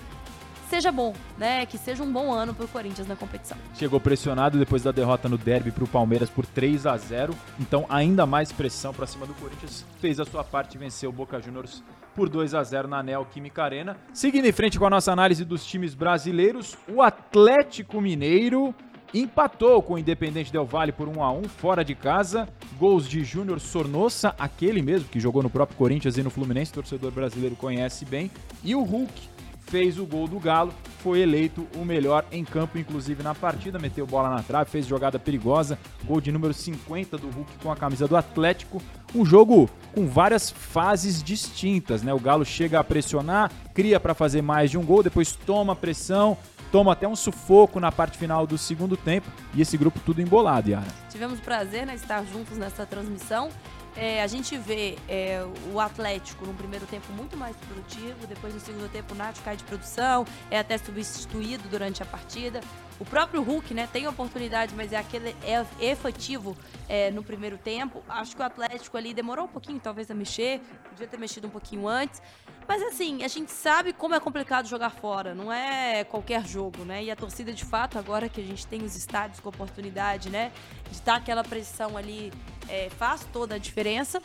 seja 0.69 0.93
bom, 0.93 1.13
né? 1.37 1.65
Que 1.65 1.77
seja 1.77 2.01
um 2.01 2.09
bom 2.09 2.31
ano 2.31 2.53
pro 2.53 2.69
Corinthians 2.69 3.05
na 3.05 3.17
competição. 3.17 3.57
Chegou 3.73 3.99
pressionado 3.99 4.57
depois 4.57 4.83
da 4.83 4.93
derrota 4.93 5.27
no 5.27 5.37
derby 5.37 5.71
para 5.71 5.83
o 5.83 5.87
Palmeiras 5.87 6.29
por 6.29 6.45
3 6.45 6.85
a 6.85 6.95
0 6.95 7.35
Então, 7.59 7.85
ainda 7.89 8.25
mais 8.25 8.53
pressão 8.53 8.93
para 8.93 9.05
cima 9.05 9.25
do 9.25 9.33
Corinthians. 9.33 9.85
Fez 9.99 10.21
a 10.21 10.25
sua 10.25 10.41
parte 10.41 10.75
e 10.75 10.77
venceu 10.77 11.09
o 11.09 11.13
Boca 11.13 11.41
Juniors 11.41 11.83
por 12.15 12.29
2 12.29 12.53
a 12.53 12.63
0 12.63 12.87
na 12.87 13.03
Neoquímica 13.03 13.61
Arena. 13.61 13.97
Seguindo 14.13 14.45
em 14.45 14.53
frente 14.53 14.79
com 14.79 14.85
a 14.85 14.89
nossa 14.89 15.11
análise 15.11 15.43
dos 15.43 15.65
times 15.65 15.93
brasileiros, 15.93 16.77
o 16.87 17.01
Atlético 17.01 17.99
Mineiro 17.99 18.73
empatou 19.13 19.81
com 19.81 19.93
o 19.95 19.97
Independente 19.97 20.51
Del 20.51 20.65
Valle 20.65 20.91
por 20.91 21.07
1 21.07 21.23
a 21.23 21.31
1 21.31 21.43
fora 21.43 21.83
de 21.83 21.95
casa. 21.95 22.47
Gols 22.77 23.07
de 23.07 23.23
Júnior 23.23 23.59
Sornossa, 23.59 24.33
aquele 24.37 24.81
mesmo 24.81 25.09
que 25.09 25.19
jogou 25.19 25.43
no 25.43 25.49
próprio 25.49 25.77
Corinthians 25.77 26.17
e 26.17 26.23
no 26.23 26.29
Fluminense, 26.29 26.71
torcedor 26.71 27.11
brasileiro 27.11 27.55
conhece 27.55 28.05
bem. 28.05 28.31
E 28.63 28.75
o 28.75 28.83
Hulk 28.83 29.29
fez 29.69 29.99
o 29.99 30.05
gol 30.05 30.27
do 30.27 30.39
Galo, 30.39 30.73
foi 30.99 31.19
eleito 31.19 31.67
o 31.75 31.85
melhor 31.85 32.25
em 32.31 32.43
campo, 32.43 32.77
inclusive 32.77 33.21
na 33.21 33.35
partida, 33.35 33.77
meteu 33.77 34.05
bola 34.05 34.29
na 34.29 34.41
trave, 34.41 34.69
fez 34.69 34.87
jogada 34.87 35.19
perigosa, 35.19 35.77
gol 36.03 36.19
de 36.19 36.31
número 36.31 36.53
50 36.53 37.17
do 37.17 37.29
Hulk 37.29 37.51
com 37.61 37.71
a 37.71 37.75
camisa 37.75 38.07
do 38.07 38.17
Atlético. 38.17 38.81
Um 39.13 39.23
jogo 39.23 39.69
com 39.93 40.07
várias 40.07 40.49
fases 40.49 41.21
distintas, 41.21 42.01
né? 42.01 42.13
O 42.13 42.19
Galo 42.19 42.43
chega 42.43 42.79
a 42.79 42.83
pressionar, 42.83 43.51
cria 43.73 43.99
para 43.99 44.13
fazer 44.13 44.41
mais 44.41 44.71
de 44.71 44.77
um 44.77 44.83
gol, 44.83 45.03
depois 45.03 45.35
toma 45.35 45.75
pressão, 45.75 46.37
toma 46.71 46.93
até 46.93 47.07
um 47.07 47.15
sufoco 47.15 47.79
na 47.79 47.91
parte 47.91 48.17
final 48.17 48.45
do 48.45 48.57
segundo 48.57 48.95
tempo 48.95 49.27
e 49.53 49.61
esse 49.61 49.77
grupo 49.77 49.99
tudo 49.99 50.21
embolado, 50.21 50.69
Yara. 50.69 50.87
Tivemos 51.09 51.39
prazer 51.39 51.85
né, 51.85 51.95
estar 51.95 52.23
juntos 52.25 52.57
nessa 52.57 52.85
transmissão. 52.85 53.49
É, 53.95 54.21
a 54.21 54.27
gente 54.27 54.57
vê 54.57 54.97
é, 55.07 55.45
o 55.73 55.79
Atlético 55.79 56.45
no 56.45 56.53
primeiro 56.53 56.85
tempo 56.85 57.11
muito 57.11 57.35
mais 57.35 57.55
produtivo, 57.57 58.27
depois 58.27 58.53
no 58.53 58.59
segundo 58.59 58.89
tempo 58.89 59.13
o 59.13 59.17
Nath 59.17 59.39
cai 59.43 59.57
de 59.57 59.63
produção, 59.63 60.25
é 60.49 60.59
até 60.59 60.77
substituído 60.77 61.67
durante 61.69 62.01
a 62.01 62.05
partida. 62.05 62.61
O 62.99 63.05
próprio 63.05 63.41
Hulk 63.41 63.73
né, 63.73 63.87
tem 63.91 64.07
oportunidade, 64.07 64.75
mas 64.75 64.91
é 64.91 64.97
aquele 64.97 65.35
é 65.43 65.65
efetivo 65.79 66.55
é, 66.87 67.09
no 67.09 67.23
primeiro 67.23 67.57
tempo. 67.57 68.03
Acho 68.09 68.35
que 68.35 68.41
o 68.41 68.45
Atlético 68.45 68.97
ali 68.97 69.13
demorou 69.13 69.45
um 69.45 69.47
pouquinho, 69.49 69.79
talvez, 69.79 70.11
a 70.11 70.13
mexer, 70.13 70.59
podia 70.89 71.07
ter 71.07 71.17
mexido 71.17 71.47
um 71.47 71.49
pouquinho 71.49 71.87
antes. 71.87 72.21
Mas 72.67 72.83
assim, 72.83 73.23
a 73.23 73.27
gente 73.27 73.51
sabe 73.51 73.93
como 73.93 74.13
é 74.13 74.19
complicado 74.19 74.67
jogar 74.67 74.89
fora, 74.89 75.33
não 75.33 75.51
é 75.51 76.03
qualquer 76.03 76.45
jogo, 76.45 76.83
né? 76.83 77.03
E 77.03 77.09
a 77.09 77.15
torcida, 77.15 77.53
de 77.53 77.65
fato, 77.65 77.97
agora 77.97 78.27
que 78.27 78.41
a 78.41 78.43
gente 78.43 78.67
tem 78.67 78.83
os 78.83 78.95
estádios 78.95 79.39
com 79.39 79.49
oportunidade, 79.49 80.29
né? 80.29 80.51
De 80.89 80.91
estar 80.91 81.15
aquela 81.15 81.43
pressão 81.43 81.97
ali, 81.97 82.31
é, 82.67 82.89
faz 82.91 83.25
toda 83.31 83.55
a 83.55 83.57
diferença. 83.57 84.21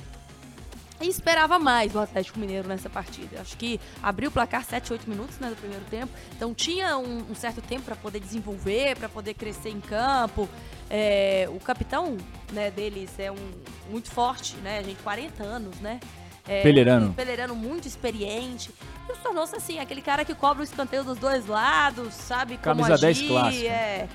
E 1.04 1.08
esperava 1.08 1.58
mais 1.58 1.92
do 1.92 2.00
Atlético 2.00 2.38
Mineiro 2.38 2.66
nessa 2.66 2.88
partida. 2.88 3.40
Acho 3.40 3.56
que 3.58 3.78
abriu 4.02 4.30
o 4.30 4.32
placar 4.32 4.64
7, 4.64 4.90
8 4.90 5.08
minutos 5.08 5.38
né, 5.38 5.50
no 5.50 5.56
primeiro 5.56 5.84
tempo. 5.90 6.10
Então 6.34 6.54
tinha 6.54 6.96
um, 6.96 7.30
um 7.30 7.34
certo 7.34 7.60
tempo 7.60 7.82
para 7.82 7.94
poder 7.94 8.20
desenvolver, 8.20 8.96
para 8.96 9.08
poder 9.08 9.34
crescer 9.34 9.68
em 9.68 9.80
campo. 9.80 10.48
É, 10.88 11.46
o 11.50 11.60
capitão 11.60 12.16
né, 12.52 12.70
deles 12.70 13.10
é 13.18 13.30
um 13.30 13.50
muito 13.90 14.10
forte, 14.10 14.56
né? 14.56 14.78
A 14.78 14.82
gente 14.82 15.02
40 15.02 15.42
anos, 15.42 15.78
né? 15.80 16.00
É, 16.48 16.62
Pelerano. 16.62 17.08
Um 17.08 17.12
Pelerano 17.12 17.54
muito 17.54 17.86
experiente. 17.86 18.70
E 19.06 19.16
tornou-se 19.18 19.54
assim, 19.54 19.78
aquele 19.80 20.00
cara 20.00 20.24
que 20.24 20.34
cobra 20.34 20.62
o 20.62 20.64
escanteio 20.64 21.04
dos 21.04 21.18
dois 21.18 21.46
lados, 21.46 22.14
sabe 22.14 22.56
Camisa 22.56 22.82
como 22.82 22.94
agir. 22.94 23.00
10 23.02 23.28
clássico. 23.28 23.66
É. 23.66 24.08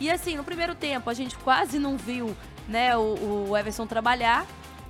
E 0.00 0.10
assim, 0.10 0.36
no 0.36 0.42
primeiro 0.42 0.74
tempo 0.74 1.08
a 1.08 1.14
gente 1.14 1.36
quase 1.38 1.78
não 1.78 1.96
viu 1.96 2.36
né, 2.66 2.96
o, 2.96 3.46
o 3.48 3.56
Everson 3.56 3.86
trabalhar. 3.86 4.44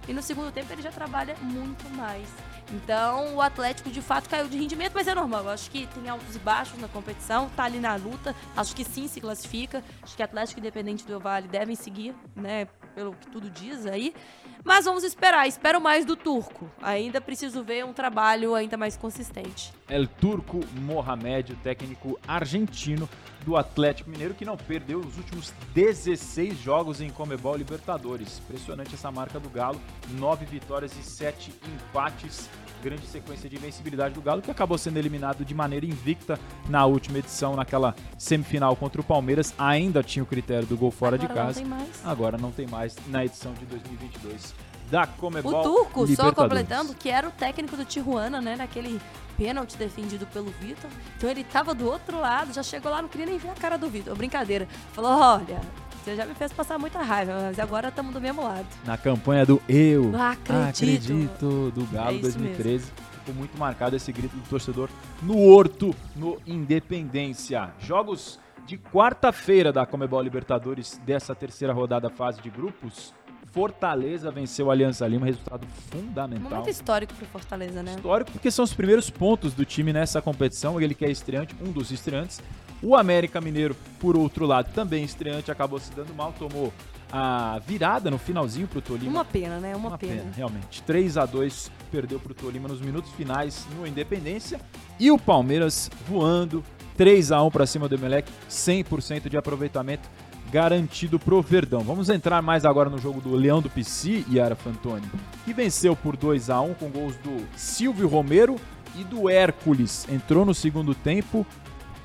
E 0.09 0.13
no 0.13 0.23
segundo 0.23 0.53
tempo 0.53 0.73
ele 0.73 0.83
já 0.83 0.91
trabalha 0.91 1.37
muito 1.41 1.89
mais. 1.91 2.29
Então 2.73 3.35
o 3.37 3.41
Atlético 3.41 3.91
de 3.91 4.01
fato 4.01 4.29
caiu 4.29 4.49
de 4.49 4.57
rendimento, 4.57 4.93
mas 4.95 5.07
é 5.07 5.15
normal. 5.15 5.45
Eu 5.45 5.51
acho 5.51 5.71
que 5.71 5.87
tem 5.89 6.09
altos 6.09 6.35
e 6.35 6.39
baixos 6.39 6.79
na 6.81 6.89
competição, 6.89 7.49
tá 7.51 7.65
ali 7.65 7.79
na 7.79 7.95
luta. 7.97 8.35
Acho 8.57 8.75
que 8.75 8.85
sim 8.85 9.07
se 9.07 9.21
classifica. 9.21 9.83
Acho 10.03 10.17
que 10.17 10.23
Atlético 10.23 10.61
Independente 10.61 11.07
do 11.07 11.21
Vale 11.21 11.49
devem 11.49 11.77
seguir, 11.77 12.15
né? 12.35 12.67
Pelo 12.95 13.15
que 13.15 13.27
tudo 13.29 13.51
diz 13.51 13.87
aí. 13.87 14.15
Mas 14.65 14.85
vamos 14.85 15.03
esperar, 15.03 15.47
espero 15.49 15.81
mais 15.81 16.05
do 16.05 16.15
turco. 16.15 16.71
Ainda 16.81 17.21
preciso 17.21 17.65
ver 17.65 17.85
um 17.85 17.93
trabalho 17.93 18.55
ainda 18.55 18.77
mais 18.77 18.97
consistente. 18.97 19.73
El 19.89 20.07
Turco 20.07 20.61
Mohamed, 20.81 21.53
o 21.53 21.57
técnico 21.57 22.19
argentino 22.27 23.09
do 23.45 23.57
Atlético 23.57 24.09
Mineiro, 24.09 24.35
que 24.35 24.45
não 24.45 24.57
perdeu 24.57 25.01
os 25.01 25.19
últimos 25.19 25.53
16 25.75 26.57
jogos 26.59 27.01
em 27.01 27.11
Comebol 27.11 27.57
Libertadores. 27.57 28.39
Impressionante 28.39 28.95
essa 28.95 29.11
marca 29.11 29.41
do 29.41 29.51
Galo, 29.51 29.81
9 30.13 30.47
vitórias 30.47 30.97
e 30.97 31.03
7 31.03 31.53
empates 31.75 32.49
grande 32.83 33.07
sequência 33.07 33.49
de 33.49 33.57
invencibilidade 33.57 34.15
do 34.15 34.21
Galo, 34.21 34.43
que 34.43 34.51
acabou 34.51 34.77
sendo 34.77 34.97
eliminado 34.97 35.45
de 35.45 35.55
maneira 35.55 35.87
invicta 35.87 36.39
na 36.69 36.85
última 36.85 37.19
edição, 37.19 37.55
naquela 37.55 37.95
semifinal 38.19 38.75
contra 38.75 39.01
o 39.01 39.05
Palmeiras. 39.05 39.55
Ainda 39.57 40.03
tinha 40.03 40.23
o 40.23 40.27
critério 40.27 40.67
do 40.67 40.77
gol 40.77 40.91
fora 40.91 41.15
Agora 41.17 41.29
de 41.29 41.35
casa. 41.35 41.61
Não 41.61 41.69
tem 41.69 41.79
mais. 41.79 42.01
Agora 42.05 42.37
não 42.37 42.51
tem 42.51 42.67
mais 42.67 42.97
na 43.07 43.25
edição 43.25 43.55
de 43.55 43.65
2022 43.67 44.55
da 44.91 45.07
Comebol. 45.07 45.61
O 45.61 45.63
Turco, 45.63 46.07
só 46.15 46.33
completando, 46.33 46.93
que 46.93 47.09
era 47.09 47.27
o 47.27 47.31
técnico 47.31 47.77
do 47.79 47.85
Tijuana, 47.85 48.43
né, 48.43 48.57
naquele 48.57 49.01
pênalti 49.39 49.75
defendido 49.79 50.27
pelo 50.27 50.51
Vitor. 50.61 50.91
Então 51.17 51.31
ele 51.31 51.43
tava 51.45 51.75
do 51.75 51.91
outro 51.91 52.21
lado, 52.21 52.53
já 52.53 52.63
chegou 52.63 52.93
lá, 52.93 53.01
não 53.01 53.09
queria 53.09 53.25
nem 53.25 53.39
ver 53.39 53.49
a 53.49 53.55
cara 53.55 53.79
do 53.79 53.89
Vitor. 53.89 54.15
Brincadeira. 54.15 54.69
Falou: 54.93 55.13
olha, 55.13 55.63
você 56.03 56.17
já 56.17 56.27
me 56.27 56.35
fez 56.35 56.53
passar 56.53 56.79
muita 56.79 57.01
raiva, 57.01 57.33
mas 57.41 57.59
agora 57.59 57.89
estamos 57.89 58.13
do 58.13 58.21
mesmo 58.21 58.43
lado. 58.43 58.67
Na 58.85 58.99
campanha 58.99 59.47
do 59.47 59.63
Eu 59.69 60.13
acredito, 60.17 60.69
acredito 60.69 61.71
do 61.71 61.87
Galo 61.93 62.19
é 62.19 62.21
2013. 62.21 62.69
Mesmo. 62.69 62.91
Ficou 63.21 63.35
muito 63.37 63.57
marcado 63.57 63.95
esse 63.95 64.11
grito 64.11 64.35
do 64.35 64.49
torcedor 64.49 64.89
no 65.23 65.39
Horto, 65.39 65.95
no 66.17 66.41
Independência. 66.45 67.71
Jogos 67.79 68.41
de 68.67 68.77
quarta-feira 68.77 69.73
da 69.73 69.87
Comebol 69.87 70.21
Libertadores 70.21 71.01
dessa 71.07 71.35
terceira 71.35 71.73
rodada 71.73 72.11
fase 72.11 72.41
de 72.41 72.51
grupos. 72.51 73.15
Fortaleza 73.53 74.31
venceu 74.31 74.71
a 74.71 74.73
Aliança 74.73 75.07
Lima, 75.07 75.27
resultado 75.27 75.67
fundamental. 75.91 76.51
Momento 76.51 76.71
histórico 76.71 77.15
para 77.15 77.27
Fortaleza, 77.29 77.83
né? 77.83 77.95
Histórico 77.95 78.33
porque 78.33 78.51
são 78.51 78.65
os 78.65 78.73
primeiros 78.73 79.11
pontos 79.11 79.53
do 79.53 79.65
time 79.65 79.93
nessa 79.93 80.21
competição. 80.21 80.81
Ele 80.81 80.95
que 80.95 81.05
é 81.05 81.11
estreante, 81.11 81.55
um 81.61 81.71
dos 81.71 81.93
estreantes. 81.93 82.41
O 82.83 82.97
América 82.97 83.41
Mineiro, 83.41 83.77
por 84.01 84.17
outro 84.17 84.45
lado, 84.45 84.73
também 84.75 85.05
estreante, 85.05 85.51
acabou 85.51 85.79
se 85.79 85.93
dando 85.93 86.13
mal, 86.15 86.35
tomou 86.37 86.73
a 87.13 87.61
virada 87.67 88.11
no 88.11 88.19
finalzinho 88.19 88.67
pro 88.67 88.81
Tolima. 88.81 89.11
Uma 89.11 89.25
pena, 89.25 89.59
né? 89.59 89.77
Uma, 89.77 89.91
Uma 89.91 89.99
pena. 89.99 90.23
pena. 90.23 90.33
Realmente. 90.35 90.83
3 90.83 91.19
a 91.19 91.27
2 91.27 91.71
perdeu 91.91 92.19
pro 92.19 92.33
Tolima 92.33 92.69
nos 92.69 92.81
minutos 92.81 93.13
finais 93.13 93.67
no 93.77 93.87
Independência. 93.87 94.59
E 94.99 95.11
o 95.11 95.19
Palmeiras 95.19 95.91
voando 96.09 96.65
3 96.97 97.31
a 97.31 97.43
1 97.43 97.51
para 97.51 97.67
cima 97.67 97.89
do 97.89 97.95
Emelec, 97.95 98.31
100% 98.49 99.29
de 99.29 99.37
aproveitamento 99.37 100.09
garantido 100.51 101.19
pro 101.19 101.41
Verdão. 101.41 101.81
Vamos 101.81 102.11
entrar 102.11 102.43
mais 102.43 102.65
agora 102.65 102.91
no 102.91 102.99
jogo 102.99 103.21
do 103.21 103.35
Leão 103.35 103.63
do 103.63 103.71
Pici 103.71 104.25
e 104.29 104.39
Ara 104.39 104.55
Fantoni, 104.55 105.07
que 105.45 105.53
venceu 105.55 105.97
por 105.97 106.17
2 106.17 106.51
a 106.51 106.61
1 106.61 106.75
com 106.75 106.89
gols 106.91 107.17
do 107.17 107.47
Silvio 107.57 108.07
Romero 108.09 108.57
e 108.95 109.05
do 109.05 109.31
Hércules. 109.31 110.07
Entrou 110.11 110.45
no 110.45 110.53
segundo 110.55 110.95
tempo, 110.95 111.47
o 111.62 111.62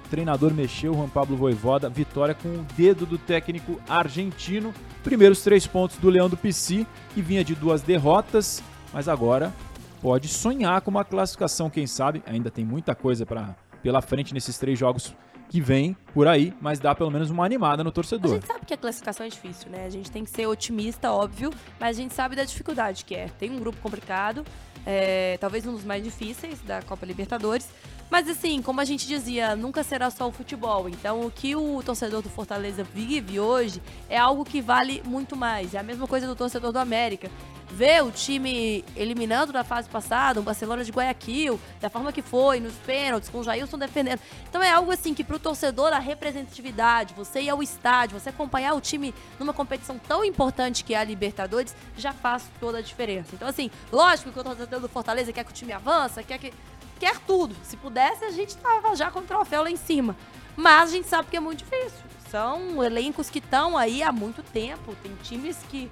treinador 0.08 0.54
mexeu, 0.54 0.94
Juan 0.94 1.10
Pablo 1.10 1.38
Voivoda, 1.38 1.90
vitória 1.90 2.34
com 2.34 2.48
o 2.50 2.66
dedo 2.76 3.06
do 3.06 3.18
técnico 3.18 3.80
argentino. 3.88 4.74
Primeiros 5.04 5.42
três 5.42 5.68
pontos 5.68 5.98
do 5.98 6.10
Leão 6.10 6.30
do 6.30 6.38
Pici, 6.38 6.88
que 7.14 7.22
vinha 7.22 7.44
de 7.44 7.54
duas 7.54 7.82
derrotas, 7.82 8.64
mas 8.94 9.08
agora 9.08 9.54
pode 10.02 10.28
sonhar 10.28 10.82
com 10.82 10.92
uma 10.92 11.06
classificação, 11.06 11.70
quem 11.70 11.86
sabe. 11.86 12.24
Ainda 12.26 12.50
tem 12.50 12.66
muita 12.66 12.96
coisa 12.96 13.26
para 13.26 13.56
pela 13.82 14.02
frente 14.02 14.34
nesses 14.34 14.58
três 14.58 14.78
jogos 14.78 15.14
que 15.50 15.62
vem 15.62 15.96
por 16.14 16.28
aí, 16.28 16.54
mas 16.60 16.80
dá 16.80 16.94
pelo 16.94 17.10
menos 17.10 17.30
uma 17.30 17.46
animada 17.46 17.84
no 17.84 17.92
torcedor. 17.92 18.32
A 18.32 18.36
gente 18.36 18.48
sabe 18.48 18.66
que 18.66 18.74
a 18.74 18.78
classificação 18.78 19.26
é 19.26 19.30
difícil, 19.30 19.70
né? 19.70 19.86
A 19.86 19.90
gente 19.90 20.12
tem 20.12 20.24
que 20.24 20.30
ser 20.30 20.46
otimista, 20.46 21.12
óbvio, 21.12 21.52
mas 21.80 21.98
a 21.98 22.02
gente 22.02 22.14
sabe 22.14 22.36
da 22.36 22.44
dificuldade 22.44 23.06
que 23.06 23.16
é. 23.16 23.28
Tem 23.40 23.50
um 23.52 23.60
grupo 23.60 23.80
complicado, 23.82 24.44
é, 24.86 25.38
talvez 25.38 25.66
um 25.66 25.72
dos 25.72 25.86
mais 25.86 26.04
difíceis 26.04 26.60
da 26.62 26.82
Copa 26.82 27.06
Libertadores, 27.06 27.70
mas 28.10 28.30
assim, 28.30 28.62
como 28.62 28.80
a 28.80 28.86
gente 28.86 29.06
dizia, 29.06 29.56
nunca 29.56 29.84
será 29.84 30.10
só 30.10 30.28
o 30.28 30.32
futebol. 30.32 30.88
Então, 30.88 31.26
o 31.26 31.32
que 31.32 31.56
o 31.56 31.82
torcedor 31.84 32.22
do 32.22 32.30
Fortaleza 32.30 32.84
vive 32.84 33.40
hoje 33.40 33.82
é 34.10 34.18
algo 34.18 34.46
que 34.46 34.62
vale 34.62 35.02
muito 35.06 35.36
mais. 35.36 35.74
É 35.74 35.80
a 35.80 35.84
mesma 35.84 36.08
coisa 36.08 36.26
do 36.26 36.36
torcedor 36.36 36.72
do 36.72 36.80
América. 36.80 37.30
Ver 37.70 38.02
o 38.02 38.10
time 38.10 38.84
eliminando 38.96 39.52
na 39.52 39.62
fase 39.62 39.90
passada, 39.90 40.40
o 40.40 40.44
Barcelona 40.44 40.86
de 40.86 40.92
Guayaquil, 40.92 41.60
da 41.82 41.90
forma 41.90 42.14
que 42.14 42.22
foi, 42.22 42.62
nos 42.62 42.74
pênaltis, 42.76 43.28
com 43.28 43.40
o 43.40 43.44
Jailson 43.44 43.78
defendendo. 43.78 44.22
Então 44.50 44.64
é 44.64 44.72
algo 44.72 44.90
assim 44.90 45.14
que 45.14 45.22
pro 45.22 45.38
torcedor 45.38 45.92
a 45.92 46.00
representatividade, 46.00 47.14
você 47.14 47.42
ir 47.42 47.50
ao 47.50 47.62
estádio, 47.62 48.18
você 48.18 48.30
acompanhar 48.30 48.74
o 48.74 48.80
time 48.80 49.14
numa 49.38 49.52
competição 49.52 50.00
tão 50.00 50.24
importante 50.24 50.82
que 50.82 50.94
é 50.94 50.98
a 50.98 51.04
Libertadores, 51.04 51.76
já 51.98 52.14
faz 52.14 52.50
toda 52.58 52.78
a 52.78 52.82
diferença. 52.82 53.32
Então 53.34 53.50
assim, 53.50 53.70
lógico 53.92 54.32
que 54.32 54.40
o 54.40 54.44
torcedor 54.46 54.80
do 54.80 54.88
Fortaleza 54.88 55.34
quer 55.34 55.44
que 55.44 55.52
o 55.52 55.54
time 55.54 55.74
avança, 55.74 56.24
quer 56.24 56.38
que 56.38 56.54
quer 57.00 57.20
tudo. 57.20 57.56
Se 57.64 57.78
pudesse, 57.78 58.26
a 58.26 58.32
gente 58.32 58.56
tava 58.58 58.96
já 58.96 59.10
com 59.12 59.20
o 59.20 59.24
troféu 59.24 59.64
lá 59.64 59.72
em 59.72 59.76
cima. 59.76 60.16
Mas 60.56 60.90
a 60.90 60.94
gente 60.94 61.08
sabe 61.08 61.30
que 61.30 61.38
é 61.38 61.40
muito 61.40 61.60
difícil. 61.60 62.00
São 62.30 62.84
elencos 62.84 63.30
que 63.30 63.40
estão 63.40 63.78
aí 63.78 64.04
há 64.04 64.12
muito 64.12 64.42
tempo. 64.44 64.96
Tem 65.04 65.12
times 65.24 65.58
que. 65.70 65.90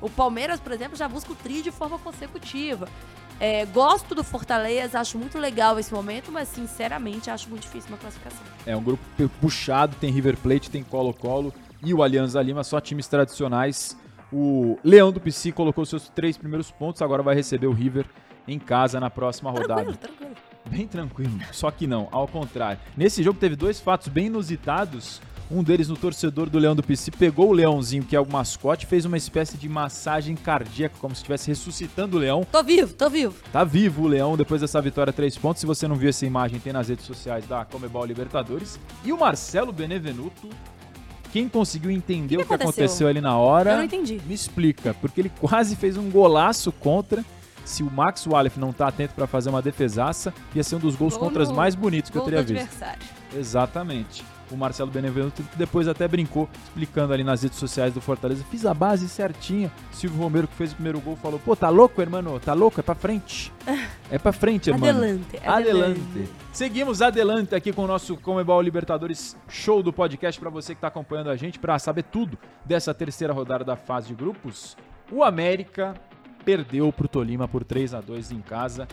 O 0.00 0.10
Palmeiras, 0.10 0.60
por 0.60 0.72
exemplo, 0.72 0.96
já 0.96 1.08
busca 1.08 1.32
o 1.32 1.34
tri 1.36 1.62
de 1.62 1.70
forma 1.70 1.98
consecutiva. 1.98 2.88
É, 3.40 3.64
gosto 3.66 4.14
do 4.14 4.22
Fortaleza, 4.22 5.00
acho 5.00 5.18
muito 5.18 5.38
legal 5.38 5.78
esse 5.78 5.92
momento, 5.92 6.30
mas 6.30 6.48
sinceramente 6.48 7.30
acho 7.30 7.48
muito 7.48 7.62
difícil 7.62 7.88
uma 7.88 7.98
classificação. 7.98 8.40
É 8.64 8.76
um 8.76 8.82
grupo 8.82 9.02
puxado, 9.40 9.96
tem 9.96 10.12
River 10.12 10.36
Plate, 10.36 10.70
tem 10.70 10.82
Colo-Colo 10.82 11.52
e 11.84 11.92
o 11.92 12.02
Alianza 12.02 12.40
Lima, 12.40 12.62
só 12.62 12.80
times 12.80 13.08
tradicionais. 13.08 13.96
O 14.32 14.78
Leão 14.84 15.10
do 15.10 15.20
Psi 15.20 15.50
colocou 15.52 15.84
seus 15.84 16.08
três 16.08 16.36
primeiros 16.36 16.70
pontos, 16.70 17.02
agora 17.02 17.22
vai 17.22 17.34
receber 17.34 17.66
o 17.66 17.72
River 17.72 18.06
em 18.46 18.58
casa 18.58 19.00
na 19.00 19.10
próxima 19.10 19.50
rodada. 19.50 19.92
Tranquilo, 19.92 19.96
tranquilo. 19.96 20.21
Bem 20.70 20.86
tranquilo, 20.86 21.32
só 21.52 21.70
que 21.70 21.86
não, 21.86 22.08
ao 22.10 22.26
contrário. 22.26 22.80
Nesse 22.96 23.22
jogo 23.22 23.38
teve 23.38 23.56
dois 23.56 23.80
fatos 23.80 24.08
bem 24.08 24.26
inusitados. 24.26 25.20
Um 25.50 25.62
deles 25.62 25.88
no 25.88 25.96
torcedor 25.98 26.48
do 26.48 26.58
Leão 26.58 26.74
do 26.74 26.82
PC 26.82 27.10
pegou 27.10 27.50
o 27.50 27.52
leãozinho, 27.52 28.04
que 28.04 28.16
é 28.16 28.20
o 28.20 28.26
mascote, 28.26 28.86
fez 28.86 29.04
uma 29.04 29.18
espécie 29.18 29.58
de 29.58 29.68
massagem 29.68 30.34
cardíaca, 30.34 30.94
como 30.98 31.14
se 31.14 31.18
estivesse 31.18 31.48
ressuscitando 31.48 32.16
o 32.16 32.20
leão. 32.20 32.42
Tô 32.50 32.62
vivo, 32.62 32.94
tô 32.94 33.10
vivo. 33.10 33.34
Tá 33.52 33.62
vivo 33.62 34.04
o 34.04 34.06
leão 34.06 34.34
depois 34.34 34.62
dessa 34.62 34.80
vitória, 34.80 35.12
três 35.12 35.36
pontos. 35.36 35.60
Se 35.60 35.66
você 35.66 35.86
não 35.86 35.94
viu 35.96 36.08
essa 36.08 36.24
imagem, 36.24 36.58
tem 36.58 36.72
nas 36.72 36.88
redes 36.88 37.04
sociais 37.04 37.46
da 37.46 37.66
Comebol 37.66 38.06
Libertadores. 38.06 38.80
E 39.04 39.12
o 39.12 39.18
Marcelo 39.18 39.72
Benevenuto, 39.74 40.48
quem 41.30 41.46
conseguiu 41.50 41.90
entender 41.90 42.36
o 42.36 42.38
que 42.38 42.44
aconteceu? 42.44 42.70
aconteceu 42.70 43.08
ali 43.08 43.20
na 43.20 43.36
hora, 43.36 43.72
Eu 43.72 43.76
não 43.76 43.84
entendi. 43.84 44.22
me 44.24 44.32
explica, 44.32 44.94
porque 45.02 45.20
ele 45.20 45.32
quase 45.38 45.76
fez 45.76 45.98
um 45.98 46.08
golaço 46.08 46.72
contra. 46.72 47.22
Se 47.64 47.82
o 47.82 47.90
Max 47.90 48.26
Wallef 48.26 48.58
não 48.58 48.72
tá 48.72 48.88
atento 48.88 49.14
para 49.14 49.26
fazer 49.26 49.48
uma 49.50 49.62
defesaça, 49.62 50.32
ia 50.54 50.62
ser 50.64 50.76
um 50.76 50.80
dos 50.80 50.96
gols 50.96 51.16
Gol 51.16 51.28
contras 51.28 51.48
no- 51.48 51.54
mais 51.54 51.74
bonitos 51.74 52.10
que 52.10 52.18
eu 52.18 52.22
teria 52.22 52.42
visto. 52.42 52.56
adversário. 52.62 53.02
Exatamente. 53.34 54.24
O 54.50 54.56
Marcelo 54.56 54.90
Benevenuto 54.90 55.42
depois 55.56 55.88
até 55.88 56.06
brincou, 56.06 56.46
explicando 56.66 57.14
ali 57.14 57.24
nas 57.24 57.42
redes 57.42 57.56
sociais 57.58 57.94
do 57.94 58.02
Fortaleza. 58.02 58.44
Fiz 58.50 58.66
a 58.66 58.74
base 58.74 59.08
certinha. 59.08 59.72
Silvio 59.90 60.20
Romero, 60.20 60.46
que 60.46 60.54
fez 60.54 60.72
o 60.72 60.74
primeiro 60.74 61.00
gol, 61.00 61.16
falou: 61.16 61.38
Pô, 61.38 61.56
tá 61.56 61.70
louco, 61.70 62.02
hermano? 62.02 62.38
Tá 62.38 62.52
louco? 62.52 62.78
É 62.78 62.82
pra 62.82 62.94
frente. 62.94 63.50
É 64.10 64.18
pra 64.18 64.30
frente, 64.30 64.68
hermano. 64.68 64.98
Adelante, 64.98 65.36
adelante. 65.46 66.00
Adelante. 66.00 66.28
Seguimos 66.52 67.00
adelante 67.00 67.54
aqui 67.54 67.72
com 67.72 67.84
o 67.84 67.86
nosso 67.86 68.14
Comebol 68.18 68.60
Libertadores 68.60 69.34
show 69.48 69.82
do 69.82 69.90
podcast 69.90 70.38
para 70.38 70.50
você 70.50 70.74
que 70.74 70.78
está 70.78 70.88
acompanhando 70.88 71.30
a 71.30 71.36
gente 71.36 71.58
para 71.58 71.78
saber 71.78 72.02
tudo 72.02 72.36
dessa 72.62 72.92
terceira 72.92 73.32
rodada 73.32 73.64
da 73.64 73.74
fase 73.76 74.08
de 74.08 74.14
grupos. 74.14 74.76
O 75.10 75.24
América 75.24 75.94
perdeu 76.44 76.92
pro 76.92 77.08
Tolima 77.08 77.46
por 77.48 77.64
3 77.64 77.94
a 77.94 78.00
2 78.00 78.32
em 78.32 78.40
casa. 78.40 78.86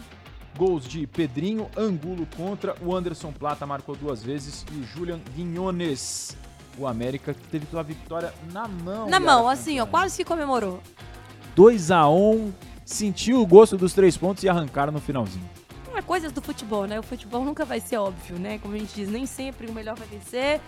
Gols 0.58 0.88
de 0.88 1.06
Pedrinho, 1.08 1.70
Angulo 1.78 2.28
contra, 2.36 2.76
o 2.82 2.96
Anderson 2.96 3.32
Plata 3.32 3.66
marcou 3.66 3.96
duas 3.96 4.24
vezes 4.24 4.66
e 4.72 4.78
o 4.78 4.84
Julian 4.84 5.20
Guignones. 5.36 6.36
O 6.78 6.88
América 6.88 7.34
que 7.34 7.48
teve 7.48 7.66
sua 7.68 7.84
vitória 7.84 8.34
na 8.52 8.68
mão. 8.68 9.10
Na 9.10 9.20
mão, 9.20 9.50
assim, 9.50 9.80
ó, 9.80 9.86
quase 9.86 10.18
que 10.18 10.26
comemorou. 10.26 10.82
2 11.56 11.92
a 11.92 12.10
1 12.10 12.54
sentiu 12.86 13.42
o 13.42 13.46
gosto 13.46 13.78
dos 13.78 13.94
três 13.94 14.18
pontos 14.18 14.44
e 14.44 14.50
arrancaram 14.50 14.92
no 14.92 15.00
finalzinho. 15.00 15.48
É 15.96 16.02
coisas 16.02 16.32
do 16.32 16.42
futebol, 16.42 16.86
né? 16.86 16.98
O 17.00 17.04
futebol 17.04 17.44
nunca 17.46 17.66
vai 17.66 17.80
ser 17.80 17.98
óbvio, 17.98 18.40
né? 18.40 18.58
Como 18.60 18.74
a 18.76 18.78
gente 18.78 18.96
diz, 18.96 19.10
nem 19.10 19.26
sempre 19.26 19.68
o 19.68 19.74
melhor 19.74 19.96
vai 19.98 20.08
vencer. 20.08 20.62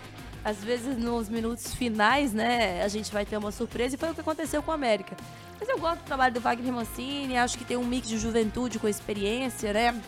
Às 0.44 0.62
vezes, 0.62 0.96
nos 0.98 1.28
minutos 1.28 1.74
finais, 1.74 2.32
né, 2.32 2.82
a 2.82 2.88
gente 2.88 3.12
vai 3.12 3.24
ter 3.24 3.36
uma 3.36 3.52
surpresa 3.52 3.94
e 3.94 3.98
foi 3.98 4.10
o 4.10 4.14
que 4.14 4.20
aconteceu 4.20 4.62
com 4.62 4.72
o 4.72 4.74
América. 4.74 5.16
Mas 5.60 5.68
eu 5.68 5.78
gosto 5.78 6.00
do 6.00 6.04
trabalho 6.04 6.34
do 6.34 6.40
Wagner 6.40 6.72
Mancini, 6.72 7.36
acho 7.38 7.56
que 7.56 7.64
tem 7.64 7.76
um 7.76 7.84
mix 7.84 8.08
de 8.08 8.18
juventude 8.18 8.80
com 8.80 8.88
experiência, 8.88 9.72
né? 9.72 10.00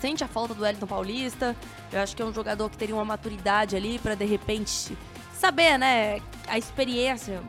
Sente 0.00 0.22
a 0.22 0.28
falta 0.28 0.52
do 0.52 0.62
Wellington 0.62 0.86
Paulista. 0.86 1.56
Eu 1.90 2.00
acho 2.00 2.14
que 2.14 2.20
é 2.20 2.24
um 2.24 2.32
jogador 2.32 2.68
que 2.68 2.76
teria 2.76 2.94
uma 2.94 3.04
maturidade 3.04 3.74
ali 3.74 3.98
para 3.98 4.14
de 4.14 4.26
repente 4.26 4.96
saber, 5.32 5.78
né, 5.78 6.20
a 6.46 6.58
experiência 6.58 7.40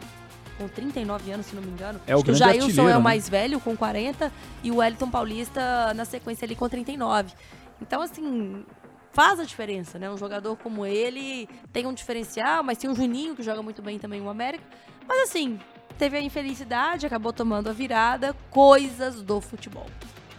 com 0.58 0.68
39 0.68 1.32
anos, 1.32 1.46
se 1.48 1.56
não 1.56 1.62
me 1.62 1.70
engano. 1.70 2.00
É 2.08 2.16
o 2.16 2.24
que 2.24 2.32
o 2.32 2.36
Jailson 2.36 2.88
é 2.88 2.94
o 2.94 2.98
né? 2.98 3.00
mais 3.00 3.28
velho, 3.28 3.60
com 3.60 3.76
40, 3.76 4.32
e 4.64 4.72
o 4.72 4.78
Wellington 4.78 5.10
Paulista 5.10 5.94
na 5.94 6.06
sequência 6.06 6.46
ali 6.46 6.56
com 6.56 6.70
39. 6.70 7.34
Então, 7.82 8.02
assim, 8.02 8.64
faz 9.12 9.40
a 9.40 9.44
diferença, 9.44 10.00
né? 10.00 10.10
Um 10.10 10.18
jogador 10.18 10.56
como 10.58 10.86
ele 10.86 11.48
tem 11.72 11.86
um 11.86 11.94
diferencial, 11.94 12.64
mas 12.64 12.78
tem 12.78 12.90
o 12.90 12.96
Juninho, 12.96 13.36
que 13.36 13.44
joga 13.44 13.62
muito 13.62 13.82
bem 13.82 14.00
também 14.00 14.22
o 14.22 14.30
América. 14.30 14.64
Mas, 15.08 15.30
assim, 15.30 15.60
teve 15.98 16.18
a 16.18 16.22
infelicidade, 16.22 17.06
acabou 17.06 17.34
tomando 17.34 17.70
a 17.70 17.74
virada, 17.74 18.36
coisas 18.50 19.22
do 19.22 19.42
futebol. 19.42 19.88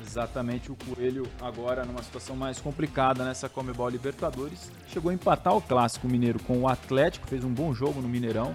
Exatamente, 0.05 0.71
o 0.73 0.77
Coelho 0.77 1.27
agora 1.41 1.85
numa 1.85 2.03
situação 2.03 2.35
mais 2.35 2.61
complicada 2.61 3.25
nessa 3.25 3.49
Comebol 3.49 3.89
Libertadores. 3.89 4.71
Chegou 4.89 5.11
a 5.11 5.15
empatar 5.15 5.57
o 5.57 5.61
Clássico 5.61 6.09
Mineiro 6.09 6.43
com 6.43 6.59
o 6.59 6.69
Atlético, 6.69 7.27
fez 7.29 7.45
um 7.45 7.53
bom 7.53 7.73
jogo 7.73 8.01
no 8.01 8.09
Mineirão. 8.09 8.55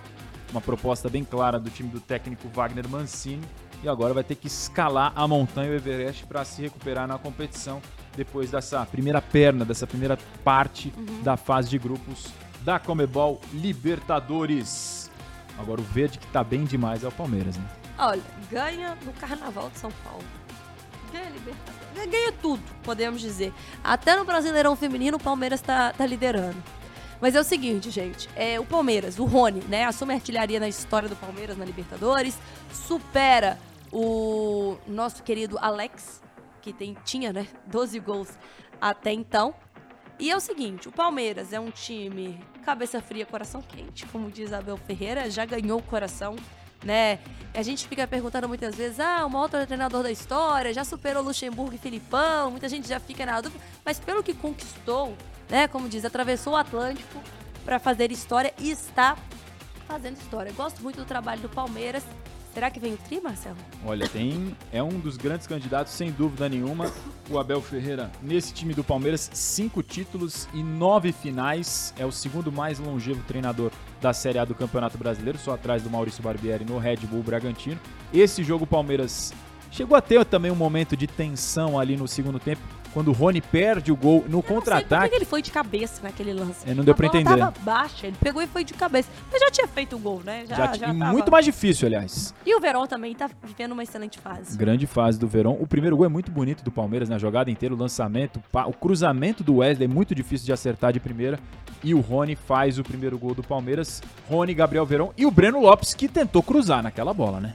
Uma 0.52 0.62
proposta 0.62 1.10
bem 1.10 1.24
clara 1.24 1.60
do 1.60 1.70
time 1.70 1.90
do 1.90 2.00
técnico 2.00 2.48
Wagner 2.50 2.88
Mancini. 2.88 3.44
E 3.84 3.88
agora 3.88 4.14
vai 4.14 4.24
ter 4.24 4.36
que 4.36 4.48
escalar 4.48 5.14
a 5.16 5.28
montanha 5.28 5.72
o 5.72 5.76
Everest 5.76 6.26
para 6.26 6.44
se 6.44 6.62
recuperar 6.62 7.08
na 7.08 7.18
competição 7.18 7.82
depois 8.18 8.50
dessa 8.50 8.84
primeira 8.86 9.22
perna, 9.22 9.64
dessa 9.64 9.86
primeira 9.86 10.18
parte 10.44 10.92
da 11.24 11.38
fase 11.38 11.70
de 11.70 11.78
grupos 11.78 12.28
da 12.62 12.80
Comebol 12.80 13.40
Libertadores. 13.54 15.10
Agora 15.58 15.80
o 15.80 15.84
verde 15.84 16.18
que 16.18 16.28
tá 16.28 16.44
bem 16.44 16.66
demais 16.66 17.04
é 17.04 17.08
o 17.08 17.12
Palmeiras, 17.12 17.56
né? 17.56 17.66
Olha, 17.98 18.22
ganha 18.52 18.98
no 19.06 19.14
Carnaval 19.14 19.70
de 19.70 19.80
São 19.80 19.92
Paulo. 20.04 20.24
Ganha 21.12 21.30
Libertadores. 21.30 22.12
Ganha 22.12 22.32
tudo, 22.34 22.62
podemos 22.84 23.22
dizer. 23.22 23.54
Até 23.84 24.16
no 24.16 24.26
Brasileirão 24.26 24.76
Feminino 24.76 25.18
o 25.18 25.20
Palmeiras 25.20 25.62
tá, 25.62 25.94
tá 25.94 26.06
liderando. 26.06 26.58
Mas 27.22 27.36
é 27.36 27.40
o 27.40 27.44
seguinte, 27.44 27.90
gente. 27.90 28.30
É, 28.36 28.60
o 28.60 28.66
Palmeiras, 28.66 29.18
o 29.18 29.26
Rony, 29.26 29.62
né? 29.68 29.86
Assume 29.86 30.14
a 30.14 30.16
artilharia 30.16 30.60
na 30.60 30.68
história 30.68 31.10
do 31.10 31.16
Palmeiras 31.16 31.58
na 31.58 31.66
Libertadores. 31.66 32.38
Supera 32.72 33.58
o 33.92 34.78
nosso 34.88 35.24
querido 35.24 35.58
Alex, 35.60 36.22
que 36.68 36.74
tem, 36.74 36.98
tinha, 37.06 37.32
né? 37.32 37.48
12 37.68 38.00
gols 38.00 38.38
até 38.82 39.12
então. 39.14 39.56
E 40.20 40.30
é 40.32 40.36
o 40.36 40.40
seguinte, 40.40 40.90
o 40.90 40.92
Palmeiras 40.92 41.54
é 41.54 41.60
um 41.60 41.70
time 41.70 42.40
cabeça 42.66 43.02
fria, 43.02 43.26
coração 43.26 43.62
quente, 43.62 44.06
como 44.08 44.30
diz 44.30 44.52
Abel 44.52 44.76
Ferreira, 44.76 45.30
já 45.30 45.46
ganhou 45.46 45.80
o 45.80 45.84
coração, 45.84 46.36
né? 46.84 47.20
A 47.54 47.62
gente 47.62 47.88
fica 47.88 48.06
perguntando 48.06 48.48
muitas 48.48 48.76
vezes, 48.76 49.00
ah, 49.00 49.26
o 49.26 49.30
maior 49.30 49.48
treinador 49.48 50.04
da 50.04 50.12
história, 50.12 50.74
já 50.74 50.84
superou 50.84 51.24
Luxemburgo 51.24 51.76
e 51.76 51.78
Filipão, 51.78 52.52
muita 52.52 52.68
gente 52.68 52.86
já 52.86 53.00
fica 53.00 53.26
na 53.26 53.40
dúvida, 53.40 53.64
mas 53.86 54.00
pelo 54.00 54.22
que 54.22 54.34
conquistou, 54.34 55.16
né, 55.50 55.68
como 55.68 55.88
diz, 55.88 56.04
atravessou 56.04 56.54
o 56.54 56.56
Atlântico 56.58 57.22
para 57.64 57.80
fazer 57.80 58.12
história 58.12 58.54
e 58.60 58.70
está 58.70 59.16
fazendo 59.88 60.18
história. 60.18 60.52
Gosto 60.52 60.84
muito 60.84 60.98
do 60.98 61.06
trabalho 61.06 61.42
do 61.42 61.50
Palmeiras. 61.50 62.04
Será 62.58 62.72
que 62.72 62.80
vem 62.80 62.96
o 62.96 62.98
tri, 62.98 63.22
Marcelo? 63.22 63.56
Olha, 63.86 64.10
tem 64.10 64.58
é 64.74 64.82
um 64.82 64.98
dos 64.98 65.16
grandes 65.16 65.46
candidatos, 65.46 65.94
sem 65.94 66.10
dúvida 66.10 66.50
nenhuma. 66.50 66.92
O 67.30 67.38
Abel 67.38 67.62
Ferreira, 67.62 68.12
nesse 68.20 68.52
time 68.52 68.74
do 68.74 68.84
Palmeiras, 68.84 69.30
cinco 69.32 69.84
títulos 69.84 70.50
e 70.56 70.64
nove 70.64 71.12
finais. 71.12 71.94
É 72.00 72.04
o 72.04 72.12
segundo 72.12 72.52
mais 72.52 72.80
longevo 72.80 73.22
treinador 73.28 73.72
da 74.02 74.12
Série 74.12 74.40
A 74.40 74.44
do 74.44 74.56
Campeonato 74.56 74.98
Brasileiro, 74.98 75.38
só 75.38 75.54
atrás 75.54 75.84
do 75.84 75.90
Maurício 75.92 76.24
Barbieri 76.24 76.66
no 76.66 76.80
Red 76.80 76.98
Bull 77.04 77.22
Bragantino. 77.22 77.80
Esse 78.12 78.44
jogo, 78.44 78.64
o 78.64 78.68
Palmeiras 78.68 79.32
chegou 79.70 79.96
a 79.96 80.02
ter 80.02 80.26
também 80.26 80.50
um 80.50 80.56
momento 80.56 80.98
de 80.98 81.06
tensão 81.06 81.78
ali 81.78 81.96
no 81.96 82.08
segundo 82.08 82.40
tempo, 82.40 82.64
quando 82.98 83.10
o 83.10 83.12
Rony 83.12 83.42
perde 83.42 83.92
o 83.92 83.96
gol 83.96 84.26
no 84.28 84.42
contra-ataque. 84.42 85.10
que 85.10 85.16
ele 85.18 85.24
foi 85.26 85.40
de 85.44 85.52
cabeça 85.52 86.02
naquele 86.02 86.34
lance. 86.34 86.68
É, 86.68 86.74
não 86.74 86.84
deu 86.84 86.94
A 86.94 86.98
pra 86.98 87.08
bola 87.08 87.22
entender. 87.22 87.38
tava 87.40 87.54
baixa, 87.62 88.08
ele 88.08 88.18
pegou 88.20 88.42
e 88.42 88.48
foi 88.48 88.64
de 88.64 88.74
cabeça. 88.74 89.08
Mas 89.32 89.40
já 89.40 89.52
tinha 89.52 89.68
feito 89.68 89.96
o 89.96 90.00
gol, 90.00 90.24
né? 90.26 90.46
Já, 90.50 90.56
Já, 90.56 90.66
já, 90.66 90.72
tinha- 90.74 90.88
tava. 90.98 91.12
muito 91.12 91.32
mais 91.32 91.46
difícil, 91.46 91.86
aliás. 91.86 92.34
E 92.44 92.56
o 92.56 92.60
Verón 92.60 92.88
também 92.88 93.14
tá 93.14 93.30
vivendo 93.44 93.74
uma 93.74 93.84
excelente 93.84 94.18
fase. 94.18 94.58
Grande 94.58 94.88
fase 94.88 95.20
do 95.20 95.28
Verón. 95.28 95.56
O 95.60 95.68
primeiro 95.68 95.96
gol 95.96 96.08
é 96.08 96.10
muito 96.10 96.32
bonito 96.32 96.64
do 96.64 96.72
Palmeiras, 96.72 97.08
na 97.08 97.20
jogada 97.20 97.52
inteira, 97.52 97.76
o 97.76 97.78
lançamento, 97.78 98.42
o 98.66 98.74
cruzamento 98.74 99.44
do 99.44 99.58
Wesley 99.58 99.86
é 99.86 99.88
muito 99.88 100.16
difícil 100.16 100.48
de 100.48 100.54
acertar 100.54 100.92
de 100.92 101.00
primeira. 101.00 101.40
E 101.84 101.94
o 101.94 102.00
Rony 102.00 102.36
faz 102.36 102.80
o 102.80 102.84
primeiro 102.84 103.16
gol 103.20 103.36
do 103.36 103.44
Palmeiras. 103.44 104.02
Rony, 104.28 104.56
Gabriel 104.56 104.88
Verón 104.88 105.10
e 105.16 105.24
o 105.24 105.30
Breno 105.30 105.62
Lopes, 105.62 105.94
que 105.94 106.08
tentou 106.08 106.42
cruzar 106.42 106.82
naquela 106.82 107.14
bola, 107.14 107.40
né? 107.40 107.54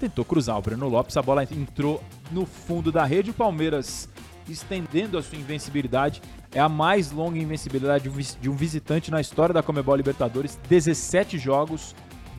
Tentou 0.00 0.24
cruzar 0.24 0.56
o 0.56 0.62
Breno 0.62 0.88
Lopes, 0.88 1.14
a 1.18 1.22
bola 1.22 1.42
entrou 1.42 2.02
no 2.30 2.46
fundo 2.46 2.90
da 2.92 3.04
rede. 3.04 3.30
O 3.32 3.34
Palmeiras 3.34 4.08
estendendo 4.52 5.18
a 5.18 5.22
sua 5.22 5.38
invencibilidade. 5.38 6.22
É 6.52 6.60
a 6.60 6.68
mais 6.68 7.10
longa 7.10 7.38
invencibilidade 7.38 8.08
de 8.40 8.50
um 8.50 8.54
visitante 8.54 9.10
na 9.10 9.20
história 9.20 9.52
da 9.52 9.62
Comebol 9.62 9.96
Libertadores. 9.96 10.58
17 10.68 11.38
jogos, 11.38 11.94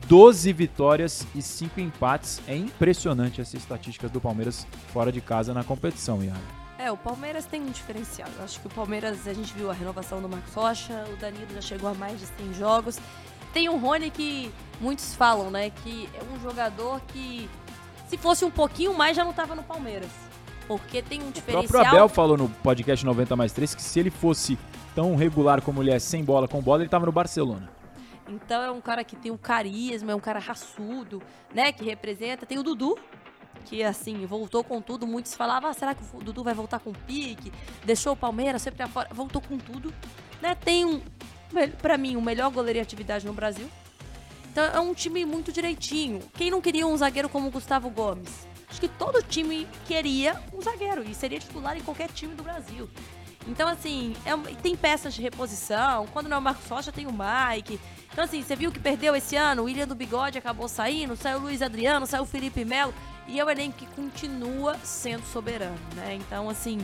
12 0.06 0.52
vitórias 0.52 1.26
e 1.34 1.42
5 1.42 1.80
empates. 1.80 2.40
É 2.46 2.56
impressionante 2.56 3.40
essas 3.40 3.54
estatísticas 3.54 4.10
do 4.10 4.20
Palmeiras 4.20 4.66
fora 4.92 5.12
de 5.12 5.20
casa 5.20 5.54
na 5.54 5.62
competição, 5.62 6.22
Iara. 6.22 6.60
É, 6.78 6.90
o 6.90 6.96
Palmeiras 6.96 7.44
tem 7.44 7.60
um 7.60 7.70
diferencial. 7.70 8.28
Eu 8.38 8.44
acho 8.44 8.58
que 8.58 8.66
o 8.66 8.70
Palmeiras, 8.70 9.28
a 9.28 9.34
gente 9.34 9.52
viu 9.52 9.70
a 9.70 9.74
renovação 9.74 10.22
do 10.22 10.28
Marcos 10.28 10.54
Rocha, 10.54 11.04
o 11.12 11.16
Danilo 11.16 11.46
já 11.54 11.60
chegou 11.60 11.90
a 11.90 11.94
mais 11.94 12.18
de 12.18 12.26
100 12.26 12.54
jogos. 12.54 12.98
Tem 13.52 13.68
o 13.68 13.76
Rony 13.76 14.10
que 14.10 14.50
muitos 14.80 15.14
falam, 15.14 15.50
né, 15.50 15.70
que 15.70 16.08
é 16.14 16.22
um 16.34 16.40
jogador 16.40 17.00
que 17.08 17.50
se 18.08 18.16
fosse 18.16 18.44
um 18.44 18.50
pouquinho 18.50 18.94
mais 18.94 19.14
já 19.16 19.24
não 19.24 19.32
tava 19.32 19.54
no 19.54 19.62
Palmeiras. 19.62 20.29
Porque 20.70 21.02
tem 21.02 21.20
um 21.20 21.30
O 21.30 21.32
diferencial. 21.32 21.66
próprio 21.66 21.90
Abel 21.90 22.08
falou 22.08 22.36
no 22.36 22.48
podcast 22.48 23.04
90 23.04 23.34
mais 23.34 23.50
3 23.50 23.74
que 23.74 23.82
se 23.82 23.98
ele 23.98 24.08
fosse 24.08 24.56
tão 24.94 25.16
regular 25.16 25.60
como 25.62 25.82
ele 25.82 25.90
é 25.90 25.98
sem 25.98 26.22
bola 26.22 26.46
com 26.46 26.62
bola, 26.62 26.78
ele 26.82 26.86
estava 26.86 27.04
no 27.04 27.10
Barcelona. 27.10 27.68
Então 28.28 28.62
é 28.62 28.70
um 28.70 28.80
cara 28.80 29.02
que 29.02 29.16
tem 29.16 29.32
um 29.32 29.36
carisma, 29.36 30.12
é 30.12 30.14
um 30.14 30.20
cara 30.20 30.38
raçudo, 30.38 31.20
né? 31.52 31.72
Que 31.72 31.84
representa. 31.84 32.46
Tem 32.46 32.56
o 32.56 32.62
Dudu, 32.62 32.96
que 33.64 33.82
assim, 33.82 34.24
voltou 34.26 34.62
com 34.62 34.80
tudo. 34.80 35.08
Muitos 35.08 35.34
falavam, 35.34 35.68
ah, 35.70 35.74
será 35.74 35.92
que 35.92 36.04
o 36.14 36.22
Dudu 36.22 36.44
vai 36.44 36.54
voltar 36.54 36.78
com 36.78 36.92
pique? 36.92 37.52
Deixou 37.84 38.12
o 38.12 38.16
Palmeiras 38.16 38.62
sempre 38.62 38.84
afora. 38.84 39.08
Voltou 39.12 39.42
com 39.42 39.58
tudo. 39.58 39.92
Né? 40.40 40.54
Tem 40.54 40.84
um, 40.84 41.02
pra 41.82 41.98
mim, 41.98 42.14
o 42.14 42.22
melhor 42.22 42.48
goleiro 42.52 42.78
em 42.78 42.82
atividade 42.82 43.26
no 43.26 43.32
Brasil. 43.32 43.68
Então 44.52 44.64
é 44.64 44.78
um 44.78 44.94
time 44.94 45.24
muito 45.24 45.50
direitinho. 45.50 46.20
Quem 46.34 46.48
não 46.48 46.60
queria 46.60 46.86
um 46.86 46.96
zagueiro 46.96 47.28
como 47.28 47.48
o 47.48 47.50
Gustavo 47.50 47.90
Gomes? 47.90 48.48
Acho 48.70 48.80
que 48.80 48.88
todo 48.88 49.22
time 49.22 49.66
queria 49.86 50.40
um 50.54 50.62
zagueiro 50.62 51.02
e 51.02 51.14
seria 51.14 51.40
titular 51.40 51.76
em 51.76 51.80
qualquer 51.80 52.08
time 52.08 52.34
do 52.34 52.42
Brasil. 52.42 52.88
Então, 53.46 53.68
assim, 53.68 54.14
é 54.24 54.36
tem 54.62 54.76
peças 54.76 55.14
de 55.14 55.22
reposição. 55.22 56.06
Quando 56.12 56.28
não 56.28 56.36
é 56.36 56.40
o 56.40 56.42
Marcos 56.42 56.68
Rocha, 56.68 56.92
tem 56.92 57.06
o 57.06 57.12
Mike. 57.12 57.80
Então, 58.12 58.24
assim, 58.24 58.42
você 58.42 58.54
viu 58.54 58.70
que 58.70 58.78
perdeu 58.78 59.14
esse 59.16 59.34
ano? 59.34 59.62
O 59.62 59.64
William 59.64 59.86
do 59.86 59.94
Bigode 59.94 60.38
acabou 60.38 60.68
saindo, 60.68 61.16
saiu 61.16 61.38
o 61.38 61.42
Luiz 61.42 61.62
Adriano, 61.62 62.06
saiu 62.06 62.22
o 62.22 62.26
Felipe 62.26 62.64
Melo. 62.64 62.94
E 63.26 63.40
é 63.40 63.44
um 63.44 63.50
elenco 63.50 63.78
que 63.78 63.86
continua 63.86 64.76
sendo 64.84 65.24
soberano, 65.26 65.78
né? 65.94 66.14
Então, 66.14 66.48
assim, 66.48 66.78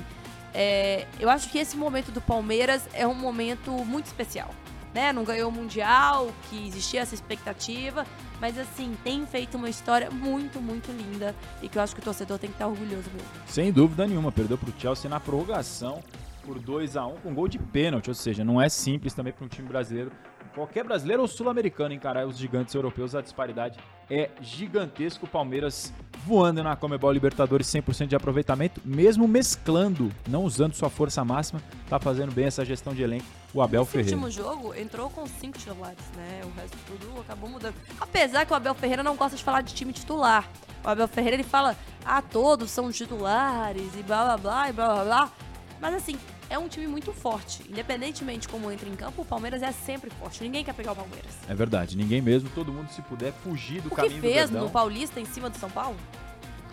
é, 0.55 1.07
eu 1.21 1.29
acho 1.29 1.51
que 1.51 1.59
esse 1.59 1.77
momento 1.77 2.11
do 2.11 2.21
Palmeiras 2.21 2.89
é 2.95 3.07
um 3.07 3.15
momento 3.15 3.71
muito 3.71 4.07
especial. 4.07 4.51
Né? 4.97 5.13
Não 5.13 5.25
ganhou 5.25 5.51
o 5.51 5.53
Mundial, 5.53 6.33
que 6.49 6.67
existia 6.67 7.03
essa 7.03 7.15
expectativa, 7.15 8.07
mas 8.41 8.57
assim, 8.59 8.97
tem 9.05 9.27
feito 9.27 9.59
uma 9.59 9.69
história 9.69 10.11
muito, 10.11 10.59
muito 10.59 10.91
linda 10.91 11.35
e 11.61 11.69
que 11.69 11.77
eu 11.77 11.83
acho 11.83 11.95
que 11.95 12.01
o 12.01 12.03
torcedor 12.03 12.39
tem 12.39 12.49
que 12.49 12.55
estar 12.55 12.67
orgulhoso 12.67 13.11
mesmo. 13.13 13.29
Sem 13.47 13.71
dúvida 13.71 14.07
nenhuma, 14.07 14.33
perdeu 14.33 14.57
para 14.57 14.71
o 14.71 14.73
Chelsea 14.81 15.11
na 15.11 15.21
prorrogação 15.21 16.03
por 16.43 16.59
2 16.59 16.97
a 16.97 17.05
1 17.05 17.17
com 17.17 17.35
gol 17.35 17.47
de 17.47 17.59
pênalti, 17.59 18.09
ou 18.09 18.15
seja, 18.15 18.43
não 18.43 18.59
é 18.59 18.71
simples 18.71 19.13
também 19.13 19.35
para 19.35 19.45
um 19.45 19.49
time 19.49 19.69
brasileiro, 19.69 20.11
qualquer 20.57 20.83
brasileiro 20.85 21.21
ou 21.21 21.29
sul-americano 21.29 21.93
encarar 21.93 22.27
os 22.27 22.39
gigantes 22.39 22.75
europeus, 22.75 23.15
a 23.15 23.21
disparidade 23.21 23.79
é 24.11 24.31
gigantesca. 24.41 25.27
O 25.27 25.29
Palmeiras 25.29 25.93
voando 26.25 26.63
na 26.63 26.75
Comebol 26.75 27.13
Libertadores 27.13 27.67
100% 27.67 28.07
de 28.07 28.17
aproveitamento, 28.17 28.81
mesmo 28.83 29.29
mesclando, 29.29 30.11
não 30.27 30.45
usando 30.45 30.73
sua 30.73 30.89
força 30.89 31.23
máxima, 31.23 31.63
tá 31.91 32.01
fazendo 32.01 32.33
bem 32.33 32.47
essa 32.47 32.65
gestão 32.65 32.95
de 32.95 33.03
elenco, 33.03 33.27
o 33.53 33.61
Abel 33.61 33.83
Esse 33.83 33.93
Ferreira. 33.93 34.17
último 34.17 34.31
jogo 34.31 34.75
entrou 34.75 35.11
com 35.11 35.27
cinco 35.27 35.59
titulares, 35.59 36.03
né? 36.17 36.41
O 36.45 36.59
resto 36.59 36.77
tudo 36.87 37.21
acabou 37.21 37.51
mudando. 37.51 37.75
Apesar 38.01 38.47
que 38.47 38.53
o 38.53 38.57
Abel 38.57 38.75
Ferreira 38.75 39.03
não 39.03 39.15
gosta 39.15 39.37
de 39.37 39.45
falar 39.45 39.61
de 39.61 39.75
time 39.75 39.93
titular. 39.93 40.49
O 40.83 40.89
Abel 40.89 41.07
Ferreira 41.07 41.37
ele 41.37 41.45
fala, 41.45 41.77
ah, 42.03 42.23
todos 42.23 42.71
são 42.71 42.91
titulares 42.91 43.95
e 43.95 44.03
blá 44.03 44.25
blá 44.25 44.37
blá 44.39 44.71
e 44.71 44.73
blá 44.73 44.95
blá 44.95 45.05
blá. 45.05 45.33
Mas 45.81 45.95
assim, 45.95 46.19
é 46.49 46.59
um 46.59 46.69
time 46.69 46.87
muito 46.87 47.13
forte. 47.13 47.63
Independentemente 47.69 48.41
de 48.41 48.49
como 48.49 48.71
entra 48.71 48.89
em 48.89 48.95
campo, 48.95 49.23
o 49.23 49.25
Palmeiras 49.25 49.63
é 49.63 49.73
sempre 49.73 50.11
forte. 50.11 50.43
Ninguém 50.43 50.65
quer 50.65 50.75
pegar 50.75 50.93
o 50.93 50.97
Palmeiras. 50.97 51.33
É 51.49 51.55
verdade, 51.55 51.97
ninguém 51.97 52.21
mesmo, 52.21 52.49
todo 52.55 52.73
mundo 52.73 52.89
se 52.91 53.03
puder 53.03 53.33
fugir 53.33 53.81
do 53.81 53.89
O 53.89 53.91
que 53.91 53.97
caminho 53.97 54.17
do 54.17 54.21
fez 54.21 54.51
Verdão. 54.51 54.65
no 54.65 54.71
Paulista 54.71 55.21
em 55.21 55.25
cima 55.25 55.51
do 55.51 55.59
São 55.59 55.71
Paulo? 55.71 55.97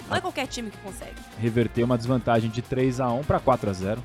Não 0.07 0.17
é 0.17 0.21
qualquer 0.21 0.47
time 0.47 0.69
que 0.69 0.77
consegue. 0.77 1.15
Reverter 1.39 1.83
uma 1.83 1.97
desvantagem 1.97 2.49
de 2.49 2.62
3 2.62 2.99
a 2.99 3.12
1 3.12 3.23
para 3.23 3.39
4 3.39 3.69
a 3.69 3.73
0 3.73 4.03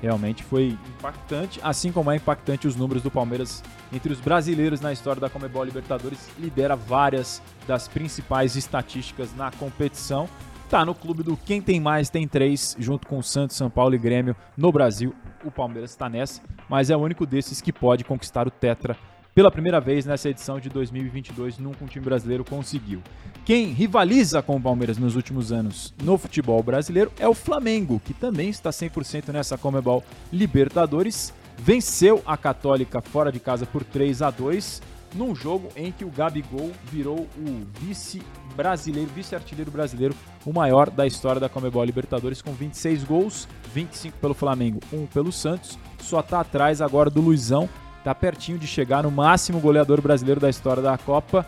realmente 0.00 0.42
foi 0.42 0.76
impactante, 0.98 1.58
assim 1.62 1.90
como 1.90 2.10
é 2.10 2.16
impactante 2.16 2.66
os 2.66 2.76
números 2.76 3.02
do 3.02 3.10
Palmeiras 3.10 3.62
entre 3.90 4.12
os 4.12 4.20
brasileiros 4.20 4.80
na 4.80 4.92
história 4.92 5.18
da 5.18 5.30
Comebol 5.30 5.64
Libertadores, 5.64 6.28
lidera 6.38 6.76
várias 6.76 7.40
das 7.66 7.88
principais 7.88 8.54
estatísticas 8.54 9.34
na 9.34 9.50
competição. 9.52 10.28
Tá 10.68 10.84
no 10.84 10.94
clube 10.94 11.22
do 11.22 11.36
quem 11.36 11.60
tem 11.60 11.78
mais 11.78 12.08
tem 12.10 12.26
três, 12.26 12.74
junto 12.78 13.06
com 13.06 13.18
o 13.18 13.22
Santos, 13.22 13.56
São 13.56 13.68
Paulo 13.68 13.94
e 13.94 13.98
Grêmio 13.98 14.34
no 14.56 14.72
Brasil. 14.72 15.14
O 15.44 15.50
Palmeiras 15.50 15.90
está 15.90 16.08
nessa, 16.08 16.40
mas 16.68 16.90
é 16.90 16.96
o 16.96 17.00
único 17.00 17.26
desses 17.26 17.60
que 17.60 17.72
pode 17.72 18.02
conquistar 18.02 18.46
o 18.46 18.50
Tetra 18.50 18.96
pela 19.34 19.50
primeira 19.50 19.80
vez 19.80 20.06
nessa 20.06 20.30
edição 20.30 20.60
de 20.60 20.68
2022, 20.68 21.58
nunca 21.58 21.84
um 21.84 21.88
time 21.88 22.04
brasileiro 22.04 22.44
conseguiu. 22.44 23.02
Quem 23.44 23.66
rivaliza 23.66 24.40
com 24.40 24.54
o 24.54 24.60
Palmeiras 24.60 24.96
nos 24.96 25.16
últimos 25.16 25.50
anos 25.50 25.92
no 26.02 26.16
futebol 26.16 26.62
brasileiro 26.62 27.10
é 27.18 27.26
o 27.26 27.34
Flamengo, 27.34 28.00
que 28.04 28.14
também 28.14 28.48
está 28.48 28.70
100% 28.70 29.32
nessa 29.32 29.58
Comebol 29.58 30.04
Libertadores. 30.32 31.34
Venceu 31.58 32.22
a 32.24 32.36
Católica 32.36 33.00
fora 33.00 33.32
de 33.32 33.40
casa 33.40 33.66
por 33.66 33.82
3 33.82 34.22
a 34.22 34.30
2 34.30 34.80
num 35.14 35.34
jogo 35.34 35.68
em 35.76 35.90
que 35.90 36.04
o 36.04 36.10
Gabigol 36.10 36.70
virou 36.84 37.28
o 37.36 37.66
vice 37.80 38.22
brasileiro, 38.54 39.10
vice-artilheiro 39.14 39.70
brasileiro, 39.70 40.14
o 40.46 40.52
maior 40.52 40.88
da 40.90 41.06
história 41.06 41.40
da 41.40 41.48
Comebol 41.48 41.84
Libertadores, 41.84 42.40
com 42.40 42.52
26 42.52 43.04
gols, 43.04 43.48
25 43.72 44.16
pelo 44.18 44.34
Flamengo, 44.34 44.80
1 44.92 45.06
pelo 45.06 45.32
Santos. 45.32 45.78
Só 45.98 46.20
está 46.20 46.40
atrás 46.40 46.80
agora 46.80 47.10
do 47.10 47.20
Luizão, 47.20 47.68
Tá 48.04 48.14
pertinho 48.14 48.58
de 48.58 48.66
chegar 48.66 49.02
no 49.02 49.10
máximo 49.10 49.58
goleador 49.58 50.02
brasileiro 50.02 50.38
da 50.38 50.50
história 50.50 50.82
da 50.82 50.98
Copa. 50.98 51.46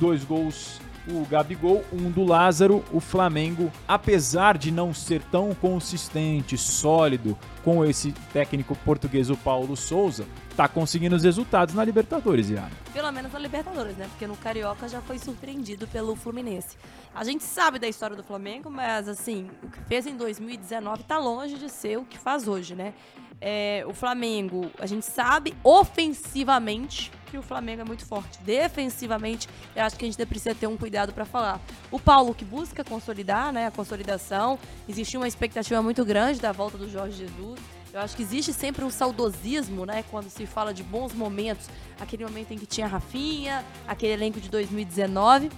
Dois 0.00 0.24
gols 0.24 0.80
o 1.10 1.24
Gabigol, 1.26 1.84
um 1.92 2.10
do 2.10 2.24
Lázaro. 2.24 2.84
O 2.92 3.00
Flamengo, 3.00 3.72
apesar 3.86 4.58
de 4.58 4.70
não 4.70 4.92
ser 4.92 5.22
tão 5.30 5.54
consistente, 5.54 6.56
sólido 6.56 7.36
com 7.64 7.84
esse 7.84 8.12
técnico 8.32 8.76
português, 8.76 9.30
o 9.30 9.36
Paulo 9.36 9.76
Souza, 9.76 10.26
tá 10.56 10.66
conseguindo 10.66 11.14
os 11.14 11.22
resultados 11.22 11.74
na 11.74 11.84
Libertadores, 11.84 12.50
Iara. 12.50 12.72
Pelo 12.92 13.12
menos 13.12 13.32
na 13.32 13.38
Libertadores, 13.38 13.96
né? 13.96 14.08
Porque 14.10 14.26
no 14.26 14.36
Carioca 14.36 14.88
já 14.88 15.00
foi 15.00 15.18
surpreendido 15.18 15.86
pelo 15.86 16.16
Fluminense. 16.16 16.76
A 17.14 17.22
gente 17.24 17.44
sabe 17.44 17.78
da 17.78 17.86
história 17.86 18.16
do 18.16 18.22
Flamengo, 18.22 18.70
mas 18.70 19.08
assim, 19.08 19.48
o 19.62 19.68
que 19.68 19.80
fez 19.84 20.06
em 20.06 20.16
2019 20.16 21.04
tá 21.04 21.18
longe 21.18 21.56
de 21.56 21.68
ser 21.68 21.98
o 21.98 22.04
que 22.04 22.18
faz 22.18 22.48
hoje, 22.48 22.74
né? 22.74 22.92
É, 23.40 23.84
o 23.86 23.94
Flamengo, 23.94 24.70
a 24.80 24.86
gente 24.86 25.06
sabe 25.06 25.54
ofensivamente 25.62 27.12
que 27.30 27.38
o 27.38 27.42
Flamengo 27.42 27.82
é 27.82 27.84
muito 27.84 28.04
forte. 28.04 28.38
Defensivamente, 28.42 29.48
eu 29.74 29.84
acho 29.84 29.96
que 29.96 30.04
a 30.04 30.10
gente 30.10 30.26
precisa 30.26 30.54
ter 30.54 30.66
um 30.66 30.76
cuidado 30.76 31.12
para 31.12 31.24
falar. 31.24 31.60
O 31.90 32.00
Paulo 32.00 32.34
que 32.34 32.44
busca 32.44 32.82
consolidar, 32.82 33.52
né, 33.52 33.66
a 33.66 33.70
consolidação. 33.70 34.58
Existia 34.88 35.18
uma 35.20 35.28
expectativa 35.28 35.82
muito 35.82 36.04
grande 36.04 36.40
da 36.40 36.52
volta 36.52 36.78
do 36.78 36.90
Jorge 36.90 37.18
Jesus. 37.18 37.58
Eu 37.92 38.00
acho 38.00 38.14
que 38.16 38.22
existe 38.22 38.52
sempre 38.52 38.84
um 38.84 38.90
saudosismo, 38.90 39.86
né, 39.86 40.04
quando 40.10 40.28
se 40.28 40.46
fala 40.46 40.74
de 40.74 40.82
bons 40.82 41.12
momentos. 41.12 41.68
Aquele 42.00 42.24
momento 42.24 42.52
em 42.52 42.58
que 42.58 42.66
tinha 42.66 42.86
Rafinha, 42.86 43.64
aquele 43.86 44.12
elenco 44.12 44.40
de 44.40 44.48
2019. 44.48 45.50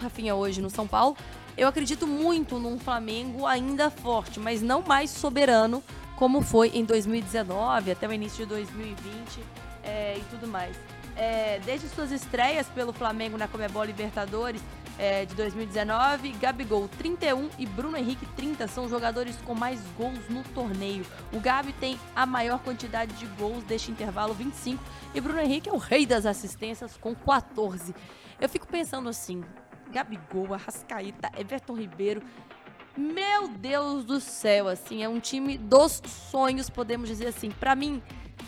Rafinha 0.00 0.34
hoje 0.34 0.60
no 0.60 0.70
São 0.70 0.86
Paulo. 0.86 1.16
Eu 1.56 1.68
acredito 1.68 2.06
muito 2.06 2.58
num 2.58 2.78
Flamengo 2.78 3.46
ainda 3.46 3.88
forte, 3.88 4.40
mas 4.40 4.60
não 4.60 4.82
mais 4.82 5.10
soberano 5.10 5.82
como 6.16 6.42
foi 6.42 6.68
em 6.74 6.84
2019 6.84 7.90
até 7.90 8.06
o 8.06 8.12
início 8.12 8.44
de 8.44 8.46
2020 8.46 9.40
é, 9.84 10.16
e 10.18 10.24
tudo 10.30 10.46
mais. 10.46 10.76
É, 11.16 11.60
desde 11.64 11.88
suas 11.88 12.10
estreias 12.10 12.66
pelo 12.68 12.92
Flamengo 12.92 13.36
na 13.38 13.46
Comebol 13.46 13.84
Libertadores 13.84 14.60
é, 14.98 15.24
de 15.24 15.34
2019, 15.34 16.32
Gabigol 16.32 16.88
31 16.88 17.50
e 17.58 17.66
Bruno 17.66 17.96
Henrique 17.96 18.26
30 18.36 18.66
são 18.68 18.88
jogadores 18.88 19.36
com 19.44 19.54
mais 19.54 19.80
gols 19.96 20.28
no 20.28 20.42
torneio. 20.54 21.04
O 21.32 21.40
Gabi 21.40 21.72
tem 21.74 21.98
a 22.14 22.26
maior 22.26 22.58
quantidade 22.60 23.12
de 23.14 23.26
gols 23.26 23.64
deste 23.64 23.90
intervalo, 23.90 24.34
25, 24.34 24.82
e 25.14 25.20
Bruno 25.20 25.40
Henrique 25.40 25.68
é 25.68 25.72
o 25.72 25.78
rei 25.78 26.06
das 26.06 26.26
assistências 26.26 26.96
com 26.96 27.14
14. 27.14 27.94
Eu 28.40 28.48
fico 28.48 28.66
pensando 28.66 29.08
assim, 29.08 29.44
Gabigol, 29.92 30.54
Arrascaíta, 30.54 31.30
Everton 31.38 31.74
Ribeiro, 31.74 32.22
meu 32.96 33.48
Deus 33.48 34.04
do 34.04 34.20
céu, 34.20 34.68
assim, 34.68 35.02
é 35.02 35.08
um 35.08 35.18
time 35.18 35.58
dos 35.58 36.00
sonhos, 36.30 36.70
podemos 36.70 37.08
dizer 37.08 37.26
assim. 37.26 37.50
Para 37.50 37.74
mim, 37.74 38.00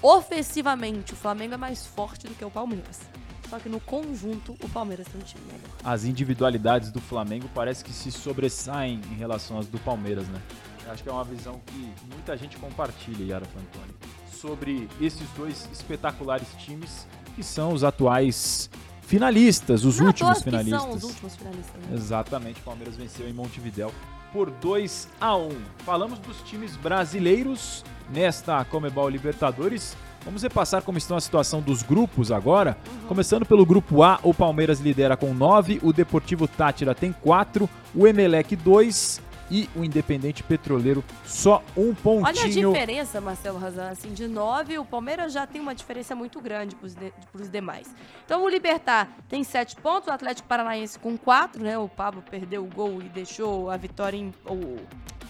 ofensivamente, 0.03 1.13
o 1.13 1.17
Flamengo 1.17 1.55
é 1.55 1.57
mais 1.57 1.87
forte 1.87 2.27
do 2.27 2.35
que 2.35 2.45
o 2.45 2.51
Palmeiras. 2.51 3.01
Só 3.49 3.59
que 3.61 3.69
no 3.69 3.79
conjunto, 3.81 4.57
o 4.61 4.69
Palmeiras 4.69 5.07
tem 5.07 5.21
um 5.21 5.25
time 5.25 5.45
melhor. 5.47 5.77
As 5.85 6.05
individualidades 6.05 6.91
do 6.91 7.01
Flamengo 7.01 7.49
parece 7.55 7.85
que 7.85 7.93
se 7.93 8.11
sobressaem 8.11 9.01
em 9.11 9.15
relação 9.15 9.59
às 9.59 9.67
do 9.67 9.79
Palmeiras, 9.79 10.27
né? 10.29 10.43
Eu 10.85 10.93
acho 10.93 11.03
que 11.03 11.09
é 11.09 11.13
uma 11.13 11.25
visão 11.25 11.61
que 11.67 11.93
muita 12.11 12.37
gente 12.37 12.57
compartilha, 12.57 13.25
Yara 13.25 13.45
Fantoni, 13.47 13.95
sobre 14.33 14.89
esses 15.01 15.29
dois 15.37 15.69
espetaculares 15.73 16.49
times 16.59 17.07
que 17.35 17.43
são 17.43 17.73
os 17.73 17.85
atuais 17.85 18.69
finalistas, 19.03 19.85
os 19.85 19.99
Não, 19.99 20.07
últimos 20.07 20.43
finalistas. 20.43 20.81
são 20.83 20.91
os 20.93 21.05
últimos 21.05 21.37
finalistas. 21.37 21.75
Né? 21.83 21.95
Exatamente, 21.95 22.61
o 22.61 22.65
Palmeiras 22.65 22.97
venceu 22.97 23.29
em 23.29 23.33
Montevidéu 23.33 23.93
por 24.37 24.51
2 24.51 25.09
a 25.19 25.35
1. 25.35 25.49
Falamos 25.79 26.19
dos 26.19 26.43
times 26.43 26.77
brasileiros 26.77 27.83
nesta 28.13 28.63
Comebol 28.67 29.09
Libertadores. 29.09 29.97
Vamos 30.27 30.43
repassar 30.43 30.83
como 30.83 30.99
estão 30.99 31.17
a 31.17 31.21
situação 31.23 31.63
dos 31.63 31.83
grupos 31.83 32.31
agora. 32.31 32.77
Uhum. 32.87 33.09
Começando 33.09 33.47
pelo 33.47 33.65
grupo 33.65 34.03
A, 34.03 34.21
o 34.23 34.35
Palmeiras 34.35 34.79
lidera 34.79 35.17
com 35.17 35.33
9, 35.33 35.81
o 35.83 35.91
Deportivo 35.91 36.47
Tátira 36.47 36.95
tem 36.95 37.13
4, 37.13 37.67
o 37.95 38.07
Emelec 38.07 38.55
2, 38.55 39.23
e 39.51 39.69
o 39.77 39.85
Independente 39.85 40.43
Petroleiro 40.43 41.05
só 41.25 41.63
um 41.77 41.95
pontinho. 41.95 42.27
Olha 42.27 42.45
a 42.45 42.49
diferença, 42.49 43.21
Marcelo 43.21 43.59
Razan, 43.59 43.91
assim, 43.91 44.13
de 44.13 44.27
nove, 44.27 44.79
o 44.79 44.85
Palmeiras 44.85 45.33
já 45.33 45.47
tem 45.47 45.61
uma 45.61 45.75
diferença 45.75 46.15
muito 46.15 46.41
grande 46.41 46.75
para 46.75 46.87
os 46.87 46.95
de, 46.95 47.13
demais. 47.51 47.89
Então 48.25 48.43
o 48.45 48.49
Libertar 48.49 49.09
tem 49.29 49.45
sete 49.45 49.77
pontos, 49.77 50.09
o 50.09 50.13
Atlético 50.13 50.49
Paranaense 50.49 50.99
com 50.99 51.17
quatro, 51.17 51.63
né? 51.63 51.79
O 51.79 51.89
Pablo 51.89 52.23
perdeu 52.29 52.65
o 52.65 52.67
gol 52.67 53.01
e 53.03 53.09
deixou 53.09 53.71
a 53.71 53.77
vitória, 53.77 54.17
em, 54.17 54.33
o, 54.45 54.77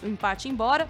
o 0.02 0.08
empate 0.08 0.48
embora. 0.48 0.88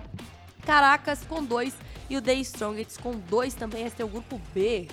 Caracas 0.64 1.20
com 1.28 1.44
dois 1.44 1.74
e 2.10 2.16
o 2.16 2.22
The 2.22 2.34
Strongest 2.34 3.00
com 3.00 3.12
dois 3.12 3.54
também. 3.54 3.86
Esse 3.86 4.02
é 4.02 4.04
o 4.04 4.08
grupo 4.08 4.40
B. 4.54 4.88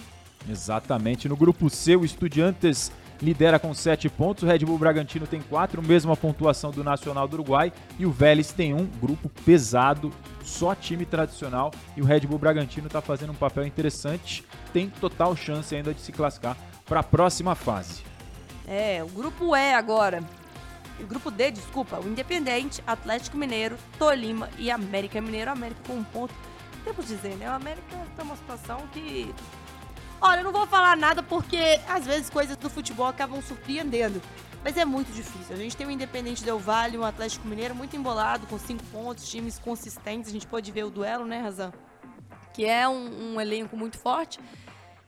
Exatamente. 0.49 1.27
No 1.29 1.35
grupo 1.35 1.69
C, 1.69 1.95
o 1.95 2.05
Estudiantes 2.05 2.91
lidera 3.23 3.57
com 3.57 3.73
7 3.73 4.09
pontos, 4.09 4.43
o 4.43 4.45
Red 4.45 4.59
Bull 4.59 4.77
Bragantino 4.77 5.25
tem 5.25 5.41
4, 5.41 5.81
mesma 5.81 6.15
pontuação 6.15 6.71
do 6.71 6.83
Nacional 6.83 7.27
do 7.27 7.36
Uruguai, 7.36 7.71
e 7.97 8.05
o 8.05 8.12
Vélez 8.12 8.51
tem 8.51 8.73
um 8.73 8.86
grupo 8.86 9.29
pesado, 9.45 10.12
só 10.43 10.75
time 10.75 11.05
tradicional, 11.05 11.71
e 11.95 12.01
o 12.01 12.05
Red 12.05 12.21
Bull 12.21 12.38
Bragantino 12.38 12.88
está 12.88 13.01
fazendo 13.01 13.31
um 13.31 13.36
papel 13.36 13.65
interessante, 13.65 14.43
tem 14.71 14.89
total 14.89 15.36
chance 15.36 15.73
ainda 15.73 15.93
de 15.93 16.01
se 16.01 16.12
classificar 16.12 16.57
para 16.86 16.99
a 16.99 17.03
próxima 17.03 17.55
fase. 17.55 18.03
É, 18.67 19.03
o 19.03 19.07
grupo 19.07 19.55
E 19.55 19.73
agora. 19.73 20.23
O 20.99 21.05
grupo 21.05 21.31
D, 21.31 21.51
desculpa, 21.51 21.99
o 21.99 22.07
Independente, 22.07 22.83
Atlético 22.86 23.36
Mineiro, 23.36 23.77
Tolima 23.97 24.49
e 24.57 24.69
América 24.69 25.19
Mineiro. 25.19 25.49
América 25.51 25.81
com 25.88 25.95
um 25.95 26.03
ponto. 26.03 26.33
Temos 26.83 27.07
dizer, 27.07 27.36
né? 27.36 27.49
O 27.49 27.53
América 27.53 27.95
está 28.09 28.23
numa 28.23 28.36
situação 28.36 28.77
que 28.91 29.33
Olha, 30.25 30.39
eu 30.39 30.45
não 30.45 30.53
vou 30.53 30.65
falar 30.65 30.95
nada 30.95 31.21
porque 31.21 31.81
às 31.86 32.05
vezes 32.05 32.29
coisas 32.29 32.55
do 32.55 32.69
futebol 32.69 33.05
acabam 33.05 33.41
surpreendendo. 33.41 34.21
Mas 34.63 34.77
é 34.77 34.86
muito 34.86 35.12
difícil. 35.12 35.53
A 35.53 35.57
gente 35.57 35.75
tem 35.75 35.86
o 35.86 35.91
Independente 35.91 36.41
Del 36.45 36.57
Vale, 36.57 36.97
um 36.97 37.03
Atlético 37.03 37.45
Mineiro 37.45 37.75
muito 37.75 37.97
embolado, 37.97 38.47
com 38.47 38.57
cinco 38.57 38.86
pontos, 38.86 39.29
times 39.29 39.59
consistentes. 39.59 40.29
A 40.29 40.31
gente 40.31 40.47
pode 40.47 40.71
ver 40.71 40.86
o 40.86 40.89
duelo, 40.89 41.25
né, 41.25 41.41
Razão? 41.41 41.73
Que 42.53 42.63
é 42.63 42.88
um, 42.88 43.33
um 43.33 43.41
elenco 43.41 43.75
muito 43.75 43.97
forte. 43.99 44.39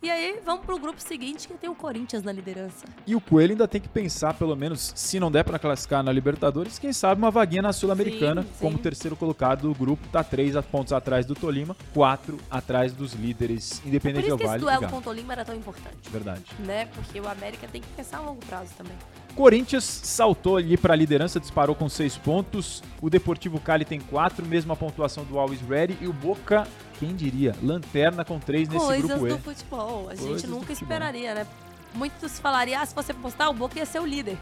E 0.06 0.12
aí, 0.12 0.40
vamos 0.46 0.64
pro 0.64 0.78
grupo 0.78 1.02
seguinte, 1.02 1.48
que 1.48 1.56
tem 1.56 1.68
o 1.68 1.74
Corinthians 1.74 2.22
na 2.22 2.32
liderança. 2.32 2.86
E 3.08 3.16
o 3.16 3.20
Coelho 3.20 3.54
ainda 3.54 3.68
tem 3.68 3.82
que 3.82 3.90
pensar, 3.90 4.36
pelo 4.36 4.56
menos, 4.56 4.94
se 4.96 5.20
não 5.20 5.32
der 5.32 5.44
para 5.44 5.58
classificar 5.58 6.04
na 6.04 6.12
Libertadores, 6.12 6.78
quem 6.78 6.94
sabe 6.94 7.20
uma 7.20 7.32
vaguinha 7.32 7.64
na 7.64 7.74
Sul-Americana, 7.74 8.46
como 8.60 8.78
terceiro 8.78 9.16
colocado 9.16 9.62
do 9.64 9.74
grupo, 9.74 10.08
tá 10.10 10.24
três 10.24 10.54
pontos 10.68 10.94
atrás 10.94 11.26
do 11.26 11.34
Tolima, 11.34 11.76
quatro 11.92 12.40
atrás 12.52 12.94
dos 12.94 13.14
líderes 13.14 13.82
Independente 13.84 14.28
Del 14.28 14.38
Vale. 14.38 14.38
Por 14.38 14.44
isso 14.44 14.68
que 14.68 14.74
esse 14.74 14.80
duelo 14.80 14.92
com 14.92 15.00
o 15.00 15.02
Tolima 15.02 15.34
era 15.34 15.44
tão 15.44 15.56
importante. 15.56 16.08
Verdade. 16.12 16.44
Né? 16.60 16.86
Porque 16.94 17.20
o 17.20 17.28
América 17.28 17.68
tem 17.68 17.82
que 17.82 17.88
pensar 17.98 18.20
a 18.20 18.22
longo 18.22 18.46
prazo 18.46 18.76
também. 18.78 18.96
Corinthians 19.36 19.84
saltou 19.84 20.56
ali 20.56 20.78
para 20.78 20.94
a 20.94 20.96
liderança, 20.96 21.40
disparou 21.40 21.76
com 21.76 21.90
seis 21.90 22.18
pontos. 22.18 22.82
O 23.02 23.10
Deportivo 23.10 23.60
Cali 23.60 23.84
tem 23.84 24.00
quatro, 24.00 24.46
mesma 24.46 24.76
pontuação 24.76 25.26
do 25.26 25.38
Always 25.38 25.62
Ready. 25.62 25.98
E 26.00 26.08
o 26.08 26.14
Boca, 26.14 26.66
quem 27.00 27.14
diria, 27.14 27.54
lanterna 27.62 28.24
com 28.24 28.40
três 28.40 28.70
nesse 28.70 28.86
Coisas 28.86 29.06
grupo 29.06 29.16
E. 29.16 29.20
Coisas 29.20 29.44
do 29.44 29.44
futebol. 29.44 30.10
A 30.10 30.16
gente 30.16 30.48
nunca 30.48 30.72
esperaria, 30.72 31.36
né? 31.36 31.48
Muitos 31.94 32.40
falariam, 32.40 32.82
ah, 32.82 32.86
se 32.86 32.96
você 32.96 33.14
postar, 33.14 33.50
o 33.50 33.54
Boca 33.54 33.78
ia 33.78 33.86
ser 33.86 34.00
o 34.00 34.06
líder. 34.06 34.38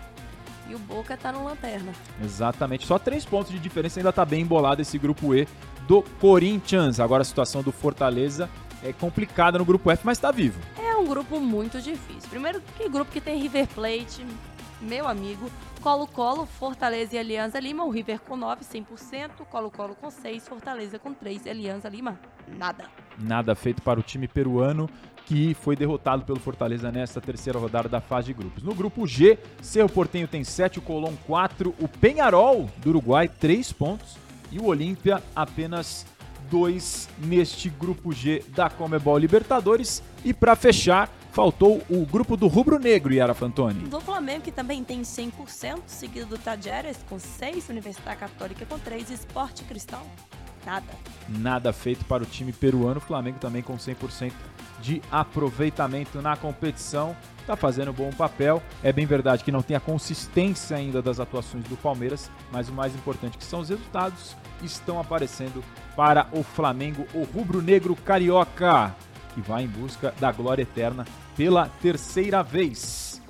E 0.69 0.75
o 0.75 0.79
Boca 0.79 1.17
tá 1.17 1.31
no 1.31 1.43
lanterna. 1.43 1.91
Exatamente. 2.23 2.85
Só 2.85 2.99
três 2.99 3.25
pontos 3.25 3.51
de 3.51 3.59
diferença, 3.59 3.99
ainda 3.99 4.13
tá 4.13 4.23
bem 4.23 4.41
embolado 4.41 4.81
esse 4.81 4.97
grupo 4.97 5.35
E 5.35 5.47
do 5.87 6.03
Corinthians. 6.21 6.99
Agora 6.99 7.23
a 7.23 7.25
situação 7.25 7.63
do 7.63 7.71
Fortaleza 7.71 8.49
é 8.83 8.93
complicada 8.93 9.57
no 9.57 9.65
grupo 9.65 9.89
F, 9.89 10.05
mas 10.05 10.19
tá 10.19 10.31
vivo. 10.31 10.59
É 10.77 10.95
um 10.95 11.05
grupo 11.05 11.39
muito 11.39 11.81
difícil. 11.81 12.29
Primeiro 12.29 12.61
que 12.77 12.87
grupo 12.87 13.11
que 13.11 13.19
tem 13.19 13.41
River 13.41 13.67
Plate, 13.67 14.25
meu 14.83 15.07
amigo. 15.07 15.49
Colo-Colo, 15.81 16.45
Fortaleza 16.45 17.15
e 17.15 17.19
Alianza 17.19 17.59
Lima. 17.59 17.83
O 17.83 17.89
River 17.89 18.19
com 18.21 18.37
9, 18.37 18.63
100%. 18.63 19.45
Colo-Colo 19.49 19.95
com 19.95 20.09
6, 20.09 20.47
Fortaleza 20.47 20.99
com 20.99 21.13
3. 21.13 21.47
Alianza 21.47 21.89
Lima, 21.89 22.19
nada. 22.47 22.85
Nada 23.19 23.55
feito 23.55 23.81
para 23.81 23.99
o 23.99 24.03
time 24.03 24.27
peruano 24.27 24.89
que 25.25 25.53
foi 25.53 25.75
derrotado 25.75 26.23
pelo 26.23 26.39
Fortaleza 26.39 26.91
nesta 26.91 27.21
terceira 27.21 27.57
rodada 27.57 27.87
da 27.87 28.01
fase 28.01 28.27
de 28.27 28.33
grupos. 28.33 28.63
No 28.63 28.73
grupo 28.73 29.07
G, 29.07 29.37
Cerro 29.61 29.89
Portenho 29.89 30.27
tem 30.27 30.43
7, 30.43 30.79
o 30.79 30.81
Colón 30.81 31.13
4, 31.25 31.73
o 31.79 31.87
Penharol 31.87 32.69
do 32.77 32.89
Uruguai 32.89 33.27
3 33.27 33.71
pontos 33.73 34.17
e 34.51 34.59
o 34.59 34.65
Olímpia 34.65 35.23
apenas 35.35 36.05
2 36.49 37.09
neste 37.19 37.69
grupo 37.69 38.11
G 38.11 38.43
da 38.49 38.69
Comebol 38.69 39.17
Libertadores. 39.17 40.03
E 40.23 40.33
para 40.33 40.55
fechar, 40.55 41.09
faltou 41.33 41.81
o 41.89 42.05
grupo 42.05 42.37
do 42.37 42.47
Rubro 42.47 42.77
Negro, 42.77 43.11
Yara 43.11 43.33
Fantoni. 43.33 43.87
Do 43.87 43.99
Flamengo, 43.99 44.43
que 44.43 44.51
também 44.51 44.83
tem 44.83 45.01
100%, 45.01 45.79
seguido 45.87 46.27
do 46.27 46.37
Tajeres 46.37 47.03
com 47.09 47.17
6, 47.17 47.69
Universidade 47.69 48.19
Católica 48.19 48.65
com 48.67 48.77
3, 48.77 49.09
Esporte 49.09 49.63
Cristal, 49.63 50.05
nada. 50.63 50.85
Nada 51.27 51.73
feito 51.73 52.05
para 52.05 52.21
o 52.21 52.25
time 52.25 52.53
peruano, 52.53 52.97
o 52.97 53.01
Flamengo 53.01 53.39
também 53.39 53.63
com 53.63 53.75
100% 53.75 54.31
de 54.79 55.01
aproveitamento 55.11 56.21
na 56.21 56.37
competição. 56.37 57.15
Está 57.39 57.55
fazendo 57.55 57.89
um 57.89 57.95
bom 57.95 58.11
papel. 58.11 58.61
É 58.83 58.93
bem 58.93 59.05
verdade 59.05 59.43
que 59.43 59.51
não 59.51 59.63
tem 59.63 59.75
a 59.75 59.79
consistência 59.79 60.77
ainda 60.77 61.01
das 61.01 61.19
atuações 61.19 61.63
do 61.63 61.75
Palmeiras, 61.75 62.29
mas 62.51 62.69
o 62.69 62.73
mais 62.73 62.93
importante 62.93 63.39
que 63.39 63.43
são 63.43 63.61
os 63.61 63.69
resultados 63.69 64.37
estão 64.61 64.99
aparecendo 64.99 65.63
para 65.95 66.27
o 66.31 66.43
Flamengo, 66.43 67.07
o 67.13 67.23
rubro-negro 67.23 67.95
carioca, 67.95 68.95
que 69.33 69.41
vai 69.41 69.63
em 69.63 69.67
busca 69.67 70.13
da 70.19 70.31
glória 70.31 70.61
eterna 70.61 71.05
pela 71.35 71.67
terceira 71.81 72.41
vez. 72.43 73.21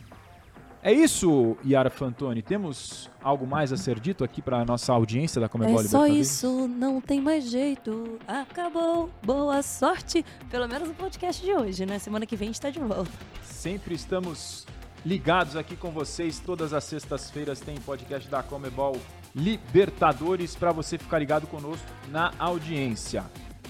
É 0.85 0.91
isso, 0.91 1.55
Yara 1.65 1.89
Fantoni. 1.89 2.41
Temos 2.41 3.09
algo 3.21 3.47
mais 3.47 3.71
a 3.71 3.77
ser 3.77 4.01
dito 4.01 4.21
aqui 4.21 4.41
para 4.41 4.59
a 4.59 4.65
nossa 4.65 4.91
audiência 4.91 5.39
da 5.39 5.47
Comebol 5.47 5.79
É 5.79 5.83
só 5.85 6.05
isso, 6.05 6.67
não 6.67 6.99
tem 6.99 7.21
mais 7.21 7.49
jeito. 7.49 8.19
Acabou. 8.27 9.09
Boa 9.25 9.61
sorte. 9.63 10.25
Pelo 10.51 10.67
menos 10.67 10.89
no 10.89 10.93
podcast 10.93 11.41
de 11.41 11.53
hoje, 11.53 11.85
né? 11.85 11.99
Semana 11.99 12.25
que 12.25 12.35
vem 12.35 12.47
a 12.47 12.49
gente 12.49 12.55
está 12.55 12.69
de 12.69 12.79
volta. 12.79 13.09
Sempre 13.43 13.95
estamos 13.95 14.65
ligados 15.05 15.55
aqui 15.55 15.77
com 15.77 15.89
vocês. 15.89 16.37
Todas 16.37 16.73
as 16.73 16.83
sextas-feiras 16.83 17.61
tem 17.61 17.77
podcast 17.77 18.29
da 18.29 18.43
Comebol 18.43 18.97
Libertadores 19.33 20.53
para 20.53 20.73
você 20.73 20.97
ficar 20.97 21.17
ligado 21.17 21.47
conosco 21.47 21.87
na 22.11 22.33
audiência. 22.37 23.23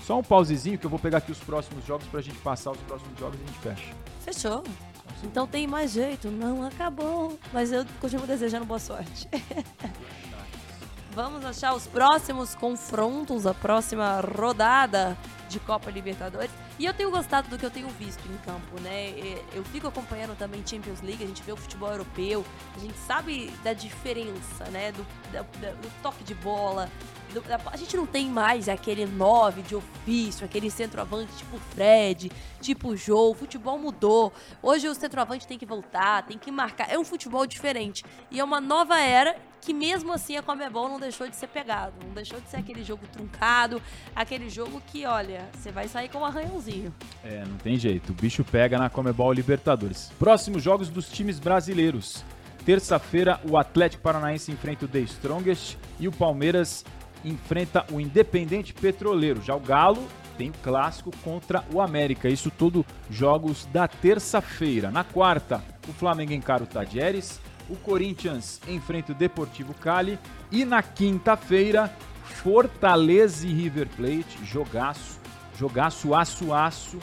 Só 0.03 0.17
um 0.17 0.23
pausezinho 0.23 0.79
que 0.79 0.85
eu 0.85 0.89
vou 0.89 0.99
pegar 0.99 1.19
aqui 1.19 1.31
os 1.31 1.39
próximos 1.39 1.85
jogos 1.85 2.07
para 2.07 2.19
a 2.19 2.23
gente 2.23 2.39
passar 2.39 2.71
os 2.71 2.79
próximos 2.79 3.17
jogos 3.19 3.39
e 3.39 3.43
a 3.43 3.45
gente 3.45 3.59
fecha. 3.59 4.02
Fechou. 4.23 4.63
Então 5.23 5.47
tem 5.47 5.67
mais 5.67 5.91
jeito, 5.91 6.29
não 6.29 6.65
acabou. 6.65 7.38
Mas 7.51 7.71
eu 7.71 7.86
continuo 7.99 8.25
desejando 8.25 8.65
boa 8.65 8.79
sorte. 8.79 9.27
Vamos 11.15 11.45
achar 11.45 11.75
os 11.75 11.86
próximos 11.86 12.55
confrontos, 12.55 13.45
a 13.45 13.53
próxima 13.53 14.19
rodada 14.19 15.15
de 15.47 15.59
Copa 15.59 15.91
Libertadores. 15.91 16.49
E 16.79 16.86
eu 16.86 16.93
tenho 16.93 17.12
gostado 17.12 17.47
do 17.49 17.57
que 17.57 17.63
eu 17.63 17.69
tenho 17.69 17.88
visto 17.89 18.25
em 18.27 18.36
campo, 18.38 18.81
né? 18.81 19.13
Eu 19.53 19.63
fico 19.65 19.88
acompanhando 19.88 20.36
também 20.36 20.63
Champions 20.65 21.01
League, 21.01 21.23
a 21.23 21.27
gente 21.27 21.43
vê 21.43 21.51
o 21.51 21.57
futebol 21.57 21.91
europeu, 21.91 22.43
a 22.75 22.79
gente 22.79 22.97
sabe 22.97 23.51
da 23.63 23.73
diferença, 23.73 24.65
né? 24.71 24.91
Do, 24.91 25.03
do 25.03 26.01
toque 26.01 26.23
de 26.23 26.33
bola. 26.33 26.89
A 27.71 27.77
gente 27.77 27.95
não 27.95 28.05
tem 28.05 28.27
mais 28.27 28.69
aquele 28.69 29.05
9 29.05 29.61
de 29.63 29.75
ofício, 29.75 30.45
aquele 30.45 30.69
centroavante 30.69 31.31
tipo 31.37 31.57
Fred, 31.73 32.31
tipo 32.61 32.95
Jô. 32.95 33.31
O 33.31 33.33
futebol 33.33 33.77
mudou. 33.77 34.31
Hoje 34.61 34.87
o 34.87 34.93
centroavante 34.95 35.47
tem 35.47 35.57
que 35.57 35.65
voltar, 35.65 36.23
tem 36.23 36.37
que 36.37 36.51
marcar. 36.51 36.91
É 36.91 36.97
um 36.97 37.03
futebol 37.03 37.45
diferente. 37.45 38.03
E 38.29 38.39
é 38.39 38.43
uma 38.43 38.61
nova 38.61 38.99
era 38.99 39.35
que 39.61 39.73
mesmo 39.73 40.11
assim 40.11 40.35
a 40.35 40.41
Comebol 40.41 40.89
não 40.89 40.99
deixou 40.99 41.27
de 41.27 41.35
ser 41.35 41.47
pegado, 41.47 41.93
não 42.05 42.13
deixou 42.13 42.39
de 42.39 42.49
ser 42.49 42.57
aquele 42.57 42.83
jogo 42.83 43.07
truncado, 43.11 43.81
aquele 44.13 44.49
jogo 44.49 44.81
que, 44.87 45.05
olha, 45.05 45.47
você 45.53 45.71
vai 45.71 45.87
sair 45.87 46.09
com 46.09 46.19
um 46.19 46.25
arranhãozinho. 46.25 46.93
É, 47.23 47.45
não 47.45 47.57
tem 47.57 47.77
jeito, 47.77 48.11
o 48.11 48.13
bicho 48.13 48.43
pega 48.43 48.77
na 48.77 48.89
Comebol 48.89 49.31
Libertadores. 49.31 50.11
Próximos 50.19 50.61
jogos 50.61 50.89
dos 50.89 51.09
times 51.09 51.39
brasileiros. 51.39 52.25
Terça-feira, 52.65 53.41
o 53.49 53.57
Atlético 53.57 54.03
Paranaense 54.03 54.51
enfrenta 54.51 54.85
o 54.85 54.87
The 54.87 54.99
Strongest 54.99 55.77
e 55.99 56.07
o 56.07 56.11
Palmeiras 56.11 56.85
enfrenta 57.23 57.86
o 57.91 57.99
Independente 57.99 58.73
Petroleiro. 58.73 59.41
Já 59.41 59.55
o 59.55 59.59
Galo 59.59 60.07
tem 60.38 60.49
o 60.49 60.53
clássico 60.63 61.12
contra 61.23 61.63
o 61.73 61.79
América. 61.79 62.29
Isso 62.29 62.51
tudo 62.51 62.86
jogos 63.09 63.65
da 63.71 63.88
terça-feira. 63.88 64.91
Na 64.91 65.03
quarta, 65.03 65.63
o 65.88 65.93
Flamengo 65.93 66.33
encara 66.33 66.63
o 66.63 66.67
Tadieres 66.67 67.39
o 67.69 67.75
Corinthians 67.75 68.59
enfrenta 68.67 69.12
o 69.12 69.15
Deportivo 69.15 69.73
Cali 69.73 70.19
e 70.51 70.65
na 70.65 70.81
quinta-feira 70.83 71.93
Fortaleza 72.23 73.47
e 73.47 73.53
River 73.53 73.88
Plate, 73.89 74.43
jogaço, 74.43 75.19
jogaço 75.57 76.13
aço 76.13 76.53
aço, 76.53 76.99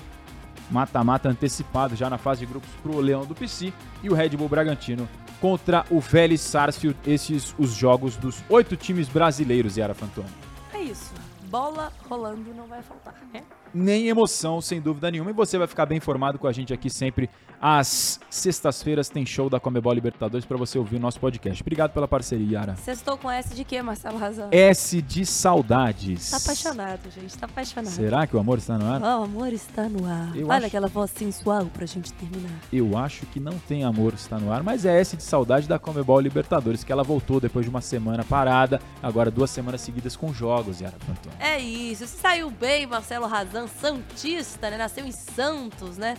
mata-mata 0.70 1.28
antecipado 1.28 1.96
já 1.96 2.11
na 2.11 2.18
fase 2.18 2.40
de 2.40 2.46
grupos 2.46 2.70
para 2.83 2.92
o 2.92 3.00
Leão 3.00 3.24
do 3.24 3.35
PC 3.35 3.72
e 4.02 4.09
o 4.09 4.14
Red 4.14 4.30
Bull 4.30 4.48
Bragantino 4.48 5.09
contra 5.40 5.85
o 5.90 6.00
Vélez 6.00 6.40
Sarsfield, 6.40 6.98
esses 7.07 7.55
os 7.59 7.70
jogos 7.70 8.16
dos 8.16 8.42
oito 8.48 8.76
times 8.76 9.09
brasileiros, 9.09 9.76
Yara 9.76 9.94
Fantoni. 9.94 10.29
É 10.74 10.81
isso, 10.81 11.12
bola 11.44 11.92
rolando 12.09 12.53
não 12.55 12.66
vai 12.66 12.83
faltar, 12.83 13.14
né? 13.33 13.42
Nem 13.72 14.09
emoção, 14.09 14.61
sem 14.61 14.80
dúvida 14.80 15.11
nenhuma, 15.11 15.30
e 15.30 15.35
você 15.35 15.59
vai 15.59 15.66
ficar 15.66 15.87
bem 15.87 15.98
informado 15.98 16.38
com 16.38 16.46
a 16.46 16.52
gente 16.52 16.72
aqui 16.72 16.90
sempre 16.90 17.28
às 17.61 18.18
sextas-feiras 18.30 19.11
tem 19.11 19.26
show 19.26 19.50
da 19.50 19.61
Comebol 19.61 19.92
Libertadores 19.92 20.46
para 20.46 20.56
você 20.56 20.78
ouvir 20.78 20.96
o 20.96 20.98
nosso 20.98 21.20
podcast. 21.20 21.62
Obrigado 21.62 21.92
pela 21.92 22.09
parceria, 22.09 22.59
Yara. 22.59 22.76
Sextou 22.76 23.18
com 23.18 23.30
S 23.30 23.54
de 23.54 23.64
quê, 23.64 23.83
Marcelo 23.83 24.16
Razão? 24.16 24.48
S 24.50 25.02
de 25.02 25.26
saudades. 25.26 26.30
Tá 26.30 26.38
apaixonado, 26.38 27.11
gente. 27.11 27.37
Tá 27.37 27.46
apaixonado. 27.46 27.92
Será 27.92 28.26
que 28.26 28.35
o 28.35 28.40
amor 28.40 28.59
está 28.59 28.78
no 28.78 28.87
ar? 28.87 29.02
Oh, 29.02 29.20
o 29.20 29.24
amor 29.24 29.52
está 29.52 29.88
no 29.88 30.06
ar. 30.06 30.35
Eu 30.35 30.46
Olha 30.46 30.56
acho... 30.56 30.66
aquela 30.68 30.88
voz 30.88 31.11
sensual 31.11 31.66
pra 31.66 31.85
gente 31.85 32.12
terminar. 32.14 32.59
Eu 32.72 32.96
acho 32.96 33.26
que 33.26 33.38
não 33.38 33.59
tem 33.59 33.85
amor 33.85 34.14
está 34.14 34.38
no 34.38 34.50
ar, 34.50 34.62
mas 34.62 34.87
é 34.87 34.98
S 34.98 35.16
de 35.16 35.22
saudade 35.22 35.68
da 35.68 35.78
Comebol 35.78 36.20
Libertadores, 36.20 36.83
que 36.83 36.90
ela 36.90 37.02
voltou 37.02 37.40
depois 37.40 37.66
de 37.66 37.70
uma 37.70 37.83
semana 37.83 38.24
parada, 38.24 38.80
agora 39.02 39.30
duas 39.30 39.50
semanas 39.50 39.83
seguidas 39.83 40.16
com 40.16 40.33
jogos, 40.33 40.80
Yara 40.80 40.96
Fantoni. 41.00 41.35
É 41.38 41.59
isso. 41.59 42.06
Você 42.06 42.16
saiu 42.16 42.50
bem, 42.50 42.87
Marcelo 42.87 43.26
Razão, 43.26 43.60
Santista, 43.68 44.70
né? 44.70 44.77
Nasceu 44.77 45.05
em 45.05 45.12
Santos, 45.12 45.96
né? 45.96 46.16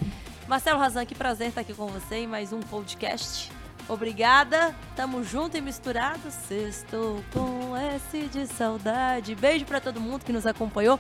Marcelo 0.48 0.80
Razan, 0.80 1.06
que 1.06 1.16
prazer 1.16 1.50
estar 1.50 1.62
aqui 1.62 1.74
com 1.74 1.88
você 1.88 2.18
em 2.18 2.28
mais 2.28 2.52
um 2.52 2.60
podcast. 2.60 3.52
Obrigada, 3.88 4.76
tamo 4.96 5.24
junto 5.24 5.58
e 5.58 5.62
misturado. 5.62 6.22
Estou 6.50 7.24
com 7.34 7.76
S 7.76 8.28
de 8.28 8.48
saudade. 8.48 9.36
Beijo 9.36 9.66
para 9.66 9.82
todo 9.82 10.00
mundo 10.00 10.24
que 10.24 10.32
nos 10.32 10.46
acompanhou. 10.46 11.00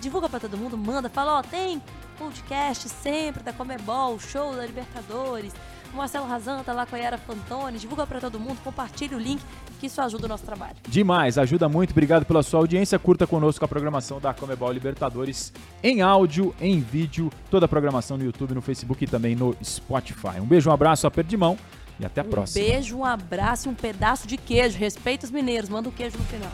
Divulga 0.00 0.28
para 0.28 0.40
todo 0.40 0.56
mundo, 0.56 0.76
manda, 0.76 1.08
fala, 1.08 1.38
ó, 1.38 1.42
tem 1.42 1.82
podcast 2.18 2.88
sempre 2.88 3.42
da 3.42 3.52
Comebol, 3.52 4.18
show 4.18 4.54
da 4.54 4.66
Libertadores. 4.66 5.52
O 5.92 5.96
Marcelo 5.96 6.26
Razan 6.26 6.62
tá 6.62 6.72
lá 6.72 6.84
com 6.86 6.96
a 6.96 6.98
Yara 6.98 7.18
Fantoni. 7.18 7.78
Divulga 7.78 8.06
para 8.06 8.20
todo 8.20 8.38
mundo, 8.38 8.60
compartilha 8.62 9.16
o 9.16 9.20
link, 9.20 9.42
que 9.84 9.86
isso 9.86 10.00
ajuda 10.00 10.24
o 10.24 10.28
nosso 10.28 10.44
trabalho. 10.44 10.74
Demais, 10.88 11.36
ajuda 11.36 11.68
muito. 11.68 11.90
Obrigado 11.90 12.24
pela 12.24 12.42
sua 12.42 12.60
audiência. 12.60 12.98
Curta 12.98 13.26
conosco 13.26 13.64
a 13.64 13.68
programação 13.68 14.18
da 14.18 14.32
Comebol 14.32 14.72
Libertadores 14.72 15.52
em 15.82 16.00
áudio, 16.00 16.54
em 16.60 16.80
vídeo, 16.80 17.30
toda 17.50 17.66
a 17.66 17.68
programação 17.68 18.16
no 18.16 18.24
YouTube, 18.24 18.54
no 18.54 18.62
Facebook 18.62 19.04
e 19.04 19.06
também 19.06 19.36
no 19.36 19.54
Spotify. 19.62 20.40
Um 20.40 20.46
beijo, 20.46 20.70
um 20.70 20.72
abraço, 20.72 21.06
aperto 21.06 21.28
de 21.28 21.36
mão 21.36 21.58
e 22.00 22.06
até 22.06 22.22
a 22.22 22.24
um 22.24 22.28
próxima. 22.28 22.64
Um 22.64 22.68
beijo, 22.68 22.96
um 22.96 23.04
abraço 23.04 23.68
e 23.68 23.70
um 23.70 23.74
pedaço 23.74 24.26
de 24.26 24.38
queijo. 24.38 24.78
Respeita 24.78 25.26
os 25.26 25.30
mineiros, 25.30 25.68
manda 25.68 25.88
o 25.88 25.92
queijo 25.92 26.16
no 26.16 26.24
final. 26.24 26.52